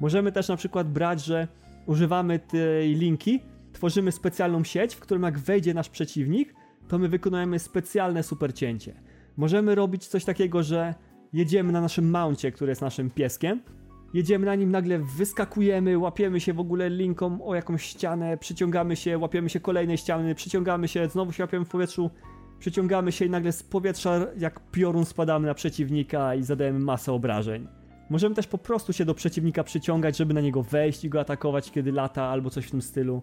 [0.00, 1.48] Możemy też na przykład brać, że
[1.86, 3.40] używamy tej linki,
[3.72, 6.54] tworzymy specjalną sieć, w którym jak wejdzie nasz przeciwnik,
[6.88, 8.94] to my wykonujemy specjalne super cięcie.
[9.36, 10.94] Możemy robić coś takiego, że
[11.32, 13.60] jedziemy na naszym mouncie, który jest naszym pieskiem,
[14.14, 19.18] jedziemy na nim, nagle wyskakujemy, łapiemy się w ogóle linką o jakąś ścianę, przyciągamy się,
[19.18, 22.10] łapiemy się kolejnej ściany, przyciągamy się, znowu się łapiemy w powietrzu,
[22.58, 27.68] przyciągamy się i nagle z powietrza jak piorun spadamy na przeciwnika i zadajemy masę obrażeń.
[28.10, 31.70] Możemy też po prostu się do przeciwnika przyciągać, żeby na niego wejść i go atakować,
[31.70, 33.22] kiedy lata albo coś w tym stylu.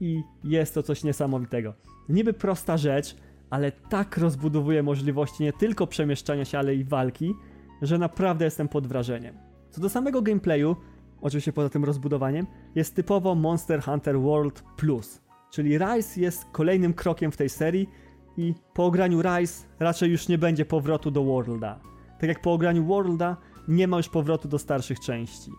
[0.00, 1.74] I jest to coś niesamowitego.
[2.08, 3.16] Niby prosta rzecz,
[3.50, 7.34] ale tak rozbudowuje możliwości nie tylko przemieszczania się, ale i walki,
[7.82, 9.34] że naprawdę jestem pod wrażeniem.
[9.70, 10.76] Co do samego gameplayu,
[11.20, 15.20] oczywiście poza tym rozbudowaniem, jest typowo Monster Hunter World Plus.
[15.50, 17.88] Czyli Rise jest kolejnym krokiem w tej serii
[18.36, 21.80] i po ograniu Rise raczej już nie będzie powrotu do Worlda.
[22.20, 23.36] Tak jak po ograniu Worlda
[23.68, 25.50] nie ma już powrotu do starszych części.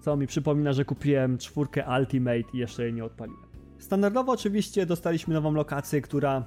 [0.00, 3.46] Co mi przypomina, że kupiłem czwórkę Ultimate i jeszcze jej nie odpaliłem.
[3.78, 6.44] Standardowo oczywiście dostaliśmy nową lokację, która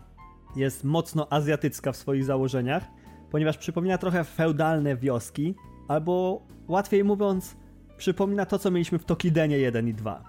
[0.56, 2.84] jest mocno azjatycka w swoich założeniach,
[3.32, 5.56] ponieważ przypomina trochę feudalne wioski,
[5.88, 7.56] albo łatwiej mówiąc,
[7.98, 10.24] przypomina to, co mieliśmy w Tokidenie 1 i 2.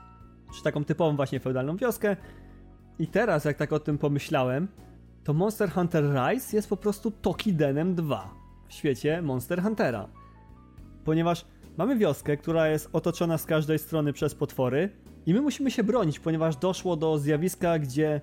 [0.50, 2.16] Czyli taką typową właśnie feudalną wioskę.
[2.98, 4.68] I teraz, jak tak o tym pomyślałem,
[5.24, 8.34] to Monster Hunter Rise jest po prostu Tokidenem 2
[8.68, 10.08] w świecie Monster Huntera.
[11.04, 11.44] Ponieważ
[11.76, 14.90] mamy wioskę, która jest otoczona z każdej strony przez potwory
[15.26, 18.20] i my musimy się bronić, ponieważ doszło do zjawiska, gdzie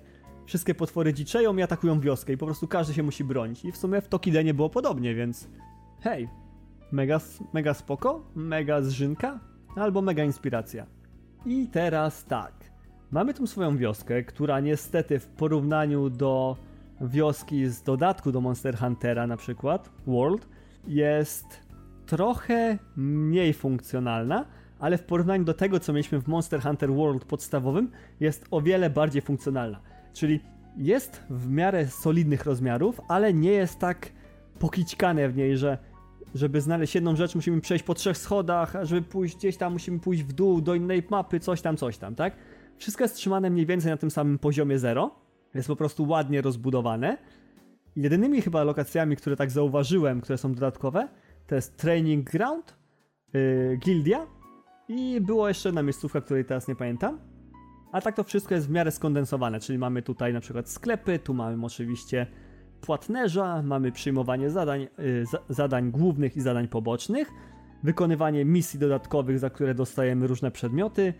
[0.48, 3.64] wszystkie potwory dziczeją i atakują wioskę i po prostu każdy się musi bronić.
[3.64, 5.48] I w sumie w Tokidenie było podobnie, więc
[6.00, 6.28] hej,
[6.92, 7.20] mega,
[7.52, 9.40] mega spoko, mega zżynka,
[9.76, 10.86] albo mega inspiracja.
[11.46, 12.52] I teraz tak,
[13.10, 16.56] mamy tą swoją wioskę, która niestety w porównaniu do
[17.00, 20.48] wioski z dodatku do Monster Huntera na przykład, World,
[20.86, 21.46] jest
[22.06, 24.44] trochę mniej funkcjonalna,
[24.78, 27.90] ale w porównaniu do tego, co mieliśmy w Monster Hunter World podstawowym,
[28.20, 29.80] jest o wiele bardziej funkcjonalna.
[30.12, 30.40] Czyli
[30.76, 34.12] jest w miarę solidnych rozmiarów, ale nie jest tak
[34.58, 35.78] pokićkane w niej, że
[36.34, 40.00] żeby znaleźć jedną rzecz musimy przejść po trzech schodach, a żeby pójść gdzieś tam musimy
[40.00, 42.36] pójść w dół do innej mapy, coś tam, coś tam, tak?
[42.76, 45.14] Wszystko jest trzymane mniej więcej na tym samym poziomie zero,
[45.54, 47.18] jest po prostu ładnie rozbudowane.
[47.96, 51.08] Jedynymi chyba lokacjami, które tak zauważyłem, które są dodatkowe,
[51.46, 52.76] to jest Training Ground,
[53.32, 54.26] yy, Gildia
[54.88, 57.18] i było jeszcze jedna miejscówka, której teraz nie pamiętam.
[57.92, 61.34] A tak to wszystko jest w miarę skondensowane, czyli mamy tutaj na przykład sklepy, tu
[61.34, 62.26] mamy oczywiście
[62.80, 67.30] płatnerza, mamy przyjmowanie zadań, yy, zadań głównych i zadań pobocznych,
[67.82, 71.14] wykonywanie misji dodatkowych, za które dostajemy różne przedmioty,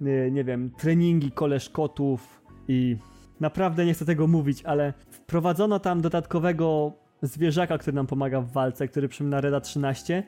[0.00, 2.96] yy, nie wiem, treningi koleżkotów i
[3.40, 6.92] naprawdę nie chcę tego mówić, ale wprowadzono tam dodatkowego
[7.22, 10.22] zwierzaka, który nam pomaga w walce, który przypomina Reda 13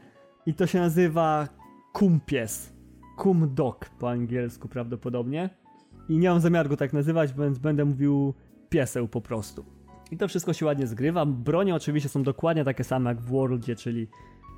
[0.46, 1.48] i to się nazywa
[1.92, 2.72] Kumpies.
[3.16, 5.63] Kumdok po angielsku prawdopodobnie.
[6.08, 8.34] I nie mam zamiaru go tak nazywać, więc będę mówił
[8.68, 9.64] pieseł po prostu.
[10.10, 11.26] I to wszystko się ładnie zgrywa.
[11.26, 14.08] Bronie oczywiście są dokładnie takie same jak w Worldzie, czyli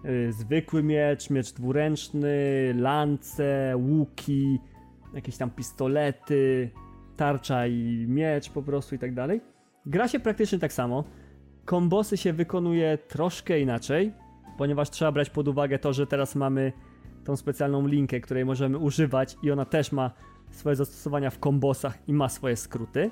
[0.04, 2.34] yy, zwykły miecz, miecz dwuręczny,
[2.76, 4.58] lance, łuki,
[5.14, 6.70] jakieś tam pistolety,
[7.16, 9.40] tarcza i miecz po prostu i tak dalej.
[9.86, 11.04] Gra się praktycznie tak samo.
[11.64, 14.12] Kombosy się wykonuje troszkę inaczej,
[14.58, 16.72] ponieważ trzeba brać pod uwagę to, że teraz mamy
[17.24, 20.10] tą specjalną linkę, której możemy używać i ona też ma
[20.56, 23.10] swoje zastosowania w kombosach i ma swoje skróty.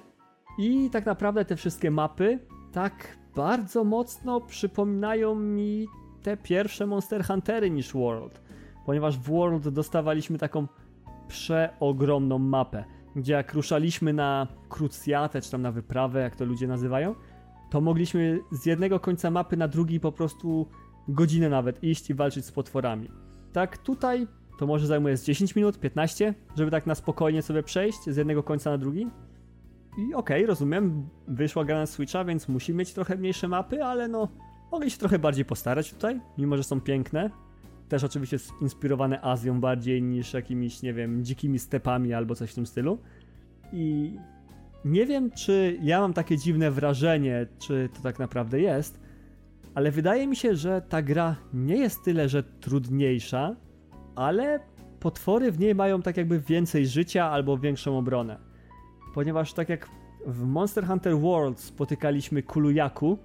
[0.59, 2.39] I tak naprawdę te wszystkie mapy
[2.73, 5.87] tak bardzo mocno przypominają mi
[6.23, 8.43] te pierwsze Monster Huntery niż World,
[8.87, 10.67] ponieważ w World dostawaliśmy taką
[11.29, 12.85] przeogromną mapę
[13.17, 17.15] gdzie jak ruszaliśmy na krucjatę, czy tam na wyprawę, jak to ludzie nazywają,
[17.71, 20.67] to mogliśmy z jednego końca mapy na drugi po prostu
[21.09, 23.11] godzinę nawet iść i walczyć z potworami.
[23.53, 24.27] Tak tutaj
[24.59, 28.43] to może zajmuje z 10 minut, 15, żeby tak na spokojnie sobie przejść z jednego
[28.43, 29.07] końca na drugi.
[29.99, 34.09] I okej, okay, rozumiem, wyszła gra na Switcha, więc musi mieć trochę mniejsze mapy, ale
[34.09, 34.29] no,
[34.73, 37.31] mogli się trochę bardziej postarać tutaj, mimo że są piękne.
[37.89, 42.67] Też oczywiście inspirowane Azją bardziej niż jakimiś, nie wiem, dzikimi stepami albo coś w tym
[42.67, 42.99] stylu.
[43.73, 44.17] I
[44.85, 49.01] nie wiem, czy ja mam takie dziwne wrażenie, czy to tak naprawdę jest,
[49.75, 53.57] ale wydaje mi się, że ta gra nie jest tyle, że trudniejsza,
[54.17, 54.61] ale
[55.01, 58.39] potwory w niej mają tak jakby więcej życia albo większą obronę.
[59.15, 59.89] Ponieważ tak jak
[60.27, 63.19] w Monster Hunter World spotykaliśmy Kulujaku,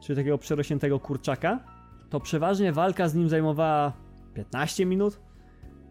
[0.00, 1.60] czyli takiego przerośniętego kurczaka,
[2.10, 3.92] to przeważnie walka z nim zajmowała
[4.34, 5.20] 15 minut,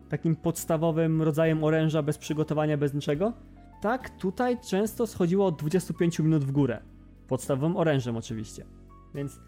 [0.09, 3.33] takim podstawowym rodzajem oręża bez przygotowania, bez niczego.
[3.81, 6.81] Tak, tutaj często schodziło od 25 minut w górę.
[7.27, 8.65] Podstawowym orężem oczywiście.
[9.15, 9.39] Więc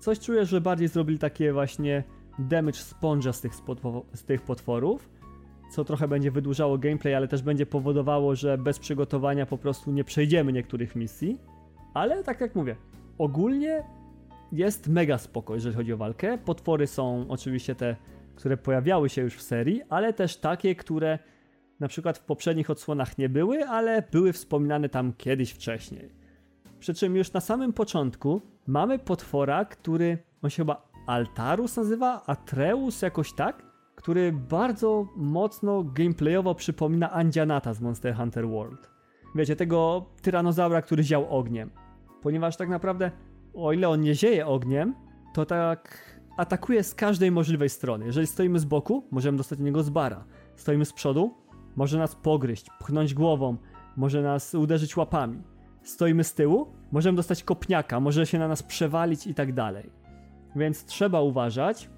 [0.00, 2.04] coś czuję, że bardziej zrobili takie właśnie
[2.38, 3.54] damage sponge'a z tych,
[4.14, 5.10] z tych potworów,
[5.70, 10.04] co trochę będzie wydłużało gameplay, ale też będzie powodowało, że bez przygotowania po prostu nie
[10.04, 11.38] przejdziemy niektórych misji.
[11.94, 12.76] Ale tak jak mówię,
[13.18, 13.84] ogólnie
[14.52, 16.38] jest mega spoko, jeżeli chodzi o walkę.
[16.38, 17.96] Potwory są oczywiście te,
[18.34, 21.18] które pojawiały się już w serii, ale też takie, które
[21.80, 26.10] na przykład w poprzednich odsłonach nie były, ale były wspominane tam kiedyś wcześniej.
[26.78, 33.02] Przy czym już na samym początku mamy potwora, który on się chyba Altarus nazywa, Atreus
[33.02, 33.62] jakoś tak,
[33.94, 38.90] który bardzo mocno gameplayowo przypomina Andzianata z Monster Hunter World.
[39.34, 41.70] Wiecie, tego tyranozaura, który ział ogniem.
[42.22, 43.10] Ponieważ tak naprawdę,
[43.54, 44.94] o ile on nie zieje ogniem,
[45.34, 45.98] to tak
[46.36, 48.06] atakuje z każdej możliwej strony.
[48.06, 50.24] Jeżeli stoimy z boku, możemy dostać niego z bara.
[50.56, 51.34] Stoimy z przodu,
[51.76, 53.56] może nas pogryźć, pchnąć głową,
[53.96, 55.42] może nas uderzyć łapami.
[55.82, 59.97] Stoimy z tyłu, możemy dostać kopniaka, może się na nas przewalić i tak dalej.
[60.56, 61.90] Więc trzeba uważać.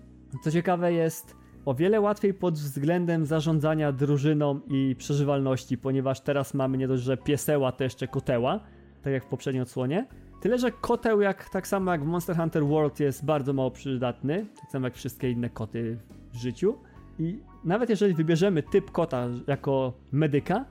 [0.44, 6.78] Co ciekawe jest o wiele łatwiej pod względem zarządzania drużyną i przeżywalności, ponieważ teraz mamy
[6.78, 8.60] nie dość, że pieseła, to jeszcze koteła,
[9.02, 10.06] tak jak w poprzedniej odsłonie.
[10.40, 14.46] Tyle, że koteł, jak, tak samo jak w Monster Hunter World, jest bardzo mało przydatny,
[14.60, 15.98] tak samo jak wszystkie inne koty
[16.32, 16.78] w życiu.
[17.18, 20.64] I nawet jeżeli wybierzemy typ kota jako medyka,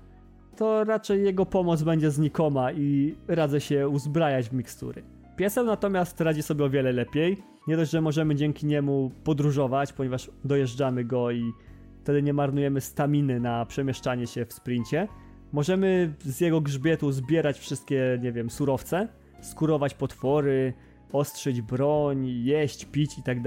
[0.58, 5.04] to raczej jego pomoc będzie znikoma i radzę się uzbrajać w mikstury.
[5.40, 7.38] Piesem natomiast radzi sobie o wiele lepiej.
[7.68, 11.54] Nie dość, że możemy dzięki niemu podróżować, ponieważ dojeżdżamy go i
[12.02, 15.08] wtedy nie marnujemy staminy na przemieszczanie się w sprincie.
[15.52, 19.08] Możemy z jego grzbietu zbierać wszystkie, nie wiem, surowce,
[19.42, 20.74] skurować potwory,
[21.12, 23.38] ostrzyć broń, jeść, pić i tak.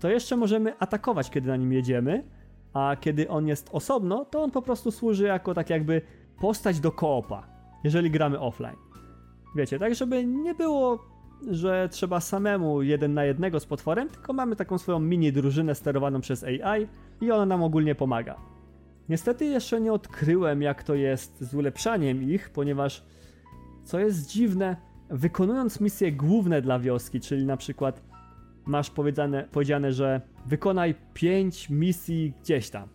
[0.00, 2.24] To jeszcze możemy atakować, kiedy na nim jedziemy,
[2.72, 6.02] a kiedy on jest osobno, to on po prostu służy jako tak jakby
[6.40, 7.46] postać do koopa,
[7.84, 8.76] jeżeli gramy offline.
[9.56, 11.13] Wiecie, tak żeby nie było
[11.50, 16.20] że trzeba samemu jeden na jednego z potworem, tylko mamy taką swoją mini drużynę sterowaną
[16.20, 16.86] przez AI
[17.20, 18.36] i ona nam ogólnie pomaga.
[19.08, 23.02] Niestety jeszcze nie odkryłem jak to jest z ulepszaniem ich, ponieważ
[23.84, 24.76] co jest dziwne,
[25.10, 28.02] wykonując misje główne dla wioski, czyli na przykład
[28.66, 32.88] masz powiedziane, powiedziane że wykonaj 5 misji gdzieś tam,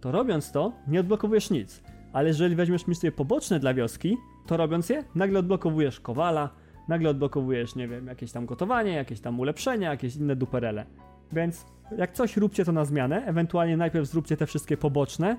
[0.00, 4.16] to robiąc to nie odblokowujesz nic, ale jeżeli weźmiesz misje poboczne dla wioski,
[4.46, 6.50] to robiąc je, nagle odblokowujesz kowala,
[6.90, 10.86] nagle odblokowujesz, nie wiem, jakieś tam gotowanie, jakieś tam ulepszenia, jakieś inne duperele.
[11.32, 11.66] Więc
[11.98, 15.36] jak coś róbcie to na zmianę, ewentualnie najpierw zróbcie te wszystkie poboczne,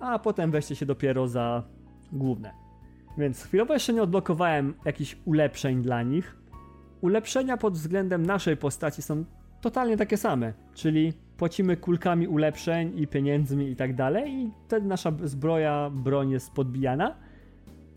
[0.00, 1.62] a potem weźcie się dopiero za
[2.12, 2.52] główne.
[3.18, 6.36] Więc chwilowo jeszcze nie odblokowałem jakichś ulepszeń dla nich.
[7.00, 9.24] Ulepszenia pod względem naszej postaci są
[9.60, 15.12] totalnie takie same, czyli płacimy kulkami ulepszeń i pieniędzmi i tak dalej i wtedy nasza
[15.24, 17.27] zbroja, broń jest podbijana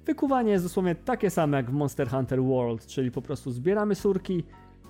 [0.05, 4.43] Wykuwanie jest dosłownie takie same jak w Monster Hunter World, czyli po prostu zbieramy surki,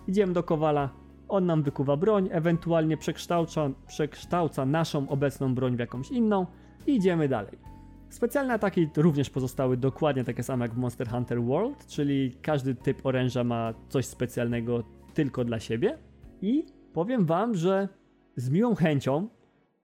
[0.08, 0.90] idziemy do kowala,
[1.28, 6.46] on nam wykuwa broń, ewentualnie przekształca, przekształca naszą obecną broń w jakąś inną
[6.88, 7.58] i idziemy dalej.
[8.10, 13.06] Specjalne ataki również pozostały dokładnie takie same jak w Monster Hunter World, czyli każdy typ
[13.06, 14.84] oręża ma coś specjalnego
[15.14, 15.98] tylko dla siebie.
[16.42, 17.90] I powiem wam, że
[18.36, 19.28] z miłą chęcią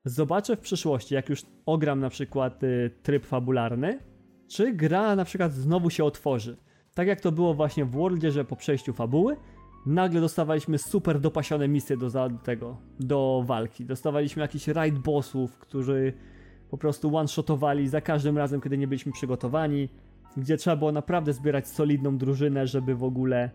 [0.06, 4.00] zobaczę w przyszłości, jak już ogram na przykład y, tryb fabularny,
[4.48, 6.58] czy gra na przykład znowu się otworzy.
[6.94, 9.38] Tak jak to było właśnie w Worldzie, że po przejściu fabuły
[9.86, 13.86] nagle dostawaliśmy super dopasione misje do tego, do walki.
[13.86, 16.14] Dostawaliśmy jakiś raid bossów, którzy
[16.70, 19.90] po prostu one-shotowali za każdym razem, kiedy nie byliśmy przygotowani,
[20.38, 23.50] gdzie trzeba było naprawdę zbierać solidną drużynę, żeby w ogóle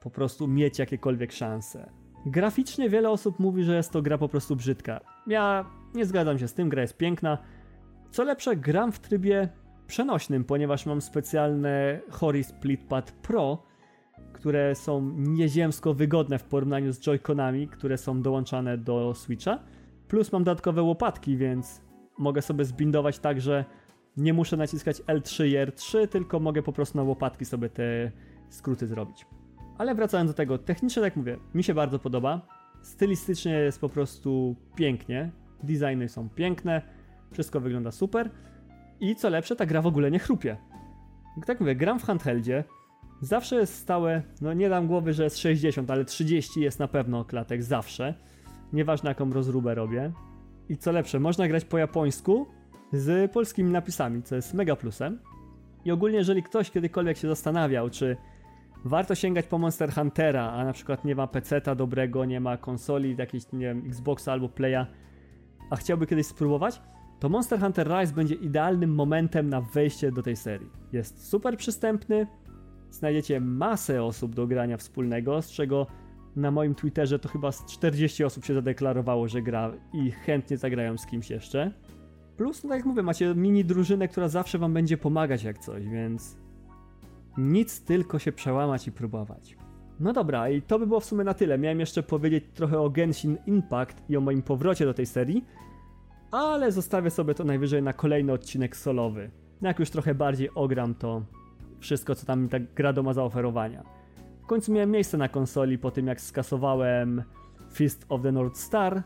[0.00, 1.90] po prostu mieć jakiekolwiek szanse.
[2.26, 5.00] Graficznie wiele osób mówi, że jest to gra po prostu brzydka.
[5.26, 5.64] Ja
[5.94, 7.38] nie zgadzam się z tym, gra jest piękna.
[8.10, 9.48] Co lepsze, gram w trybie
[9.86, 13.62] przenośnym, ponieważ mam specjalne Hori Splitpad Pro,
[14.32, 19.58] które są nieziemsko wygodne w porównaniu z Joy-Conami, które są dołączane do Switcha.
[20.08, 21.82] Plus mam dodatkowe łopatki, więc
[22.18, 23.64] mogę sobie zbindować tak, że
[24.16, 28.10] nie muszę naciskać L3 i R3, tylko mogę po prostu na łopatki sobie te
[28.48, 29.26] skróty zrobić.
[29.78, 32.46] Ale wracając do tego, technicznie, tak mówię, mi się bardzo podoba.
[32.82, 35.30] Stylistycznie jest po prostu pięknie.
[35.62, 36.82] Designy są piękne,
[37.32, 38.30] wszystko wygląda super.
[39.00, 40.56] I co lepsze, ta gra w ogóle nie chrupie.
[41.46, 42.64] Tak mówię, gram w handheldzie,
[43.20, 47.24] Zawsze jest stałe, no nie dam głowy, że jest 60, ale 30 jest na pewno
[47.24, 48.14] klatek zawsze.
[48.72, 50.12] Nieważne jaką rozróbę robię.
[50.68, 52.46] I co lepsze, można grać po japońsku
[52.92, 55.18] z polskimi napisami, co jest mega plusem.
[55.84, 58.16] I ogólnie, jeżeli ktoś kiedykolwiek się zastanawiał, czy
[58.84, 63.16] warto sięgać po Monster Huntera, a na przykład nie ma PC-ta dobrego, nie ma konsoli,
[63.18, 64.86] jakiejś, nie wiem, Xboxa albo Playa,
[65.70, 66.80] a chciałby kiedyś spróbować,
[67.20, 70.70] to Monster Hunter Rise będzie idealnym momentem na wejście do tej serii.
[70.92, 72.26] Jest super przystępny,
[72.90, 75.86] znajdziecie masę osób do grania wspólnego, z czego
[76.36, 80.98] na moim Twitterze to chyba z 40 osób się zadeklarowało, że gra i chętnie zagrają
[80.98, 81.72] z kimś jeszcze.
[82.36, 85.88] Plus, no tak jak mówię, macie mini drużynę, która zawsze wam będzie pomagać jak coś,
[85.88, 86.36] więc
[87.38, 89.56] nic, tylko się przełamać i próbować.
[90.00, 91.58] No dobra, i to by było w sumie na tyle.
[91.58, 95.44] Miałem jeszcze powiedzieć trochę o Genshin Impact i o moim powrocie do tej serii,
[96.36, 99.30] ale zostawię sobie to najwyżej na kolejny odcinek solowy.
[99.62, 101.22] Jak już trochę bardziej ogram to
[101.80, 103.82] wszystko, co tam mi ta gra ma zaoferowania.
[104.42, 107.22] W końcu miałem miejsce na konsoli po tym, jak skasowałem
[107.72, 109.02] Fist of the North Star,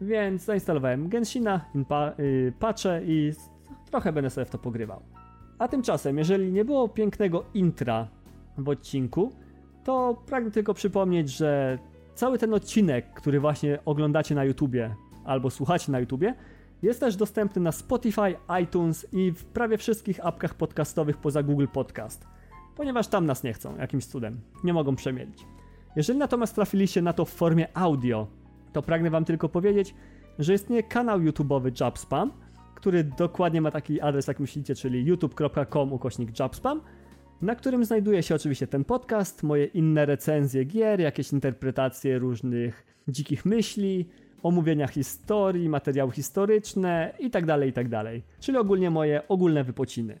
[0.00, 3.32] więc zainstalowałem Genshina, inpa, yy, patche i
[3.90, 5.02] trochę będę sobie w to pogrywał.
[5.58, 8.08] A tymczasem, jeżeli nie było pięknego intra
[8.58, 9.32] w odcinku,
[9.84, 11.78] to pragnę tylko przypomnieć, że
[12.14, 14.94] cały ten odcinek, który właśnie oglądacie na YouTubie
[15.24, 16.34] albo słuchacie na YouTubie,
[16.84, 22.26] jest też dostępny na Spotify, iTunes i w prawie wszystkich apkach podcastowych poza Google Podcast,
[22.76, 25.46] ponieważ tam nas nie chcą jakimś cudem, nie mogą przemielić.
[25.96, 28.26] Jeżeli natomiast trafiliście na to w formie audio,
[28.72, 29.94] to pragnę wam tylko powiedzieć,
[30.38, 32.32] że istnieje kanał YouTube'owy Jabspam,
[32.74, 36.80] który dokładnie ma taki adres jak myślicie, czyli youtube.com ukośnik Jabspam,
[37.42, 43.44] na którym znajduje się oczywiście ten podcast, moje inne recenzje gier, jakieś interpretacje różnych dzikich
[43.44, 44.08] myśli,
[44.44, 48.04] omówienia historii, materiały historyczne itd., tak itd.
[48.04, 50.18] Tak czyli ogólnie moje ogólne wypociny.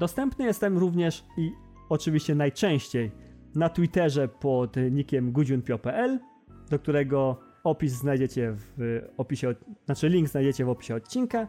[0.00, 1.52] Dostępny jestem również i
[1.88, 3.10] oczywiście najczęściej
[3.54, 6.18] na Twitterze pod nickiem gudziunpio.pl,
[6.70, 9.54] do którego opis znajdziecie w opisie,
[9.84, 11.46] znaczy link znajdziecie w opisie odcinka.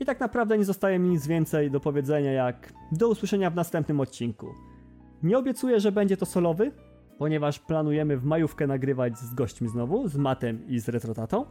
[0.00, 4.00] I tak naprawdę nie zostaje mi nic więcej do powiedzenia jak do usłyszenia w następnym
[4.00, 4.46] odcinku.
[5.22, 6.72] Nie obiecuję, że będzie to solowy,
[7.18, 11.44] ponieważ planujemy w majówkę nagrywać z gośćmi znowu, z Matem i z Retrotatą,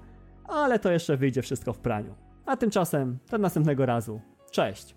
[0.43, 2.15] ale to jeszcze wyjdzie wszystko w praniu.
[2.45, 4.21] A tymczasem, do następnego razu.
[4.51, 4.95] Cześć!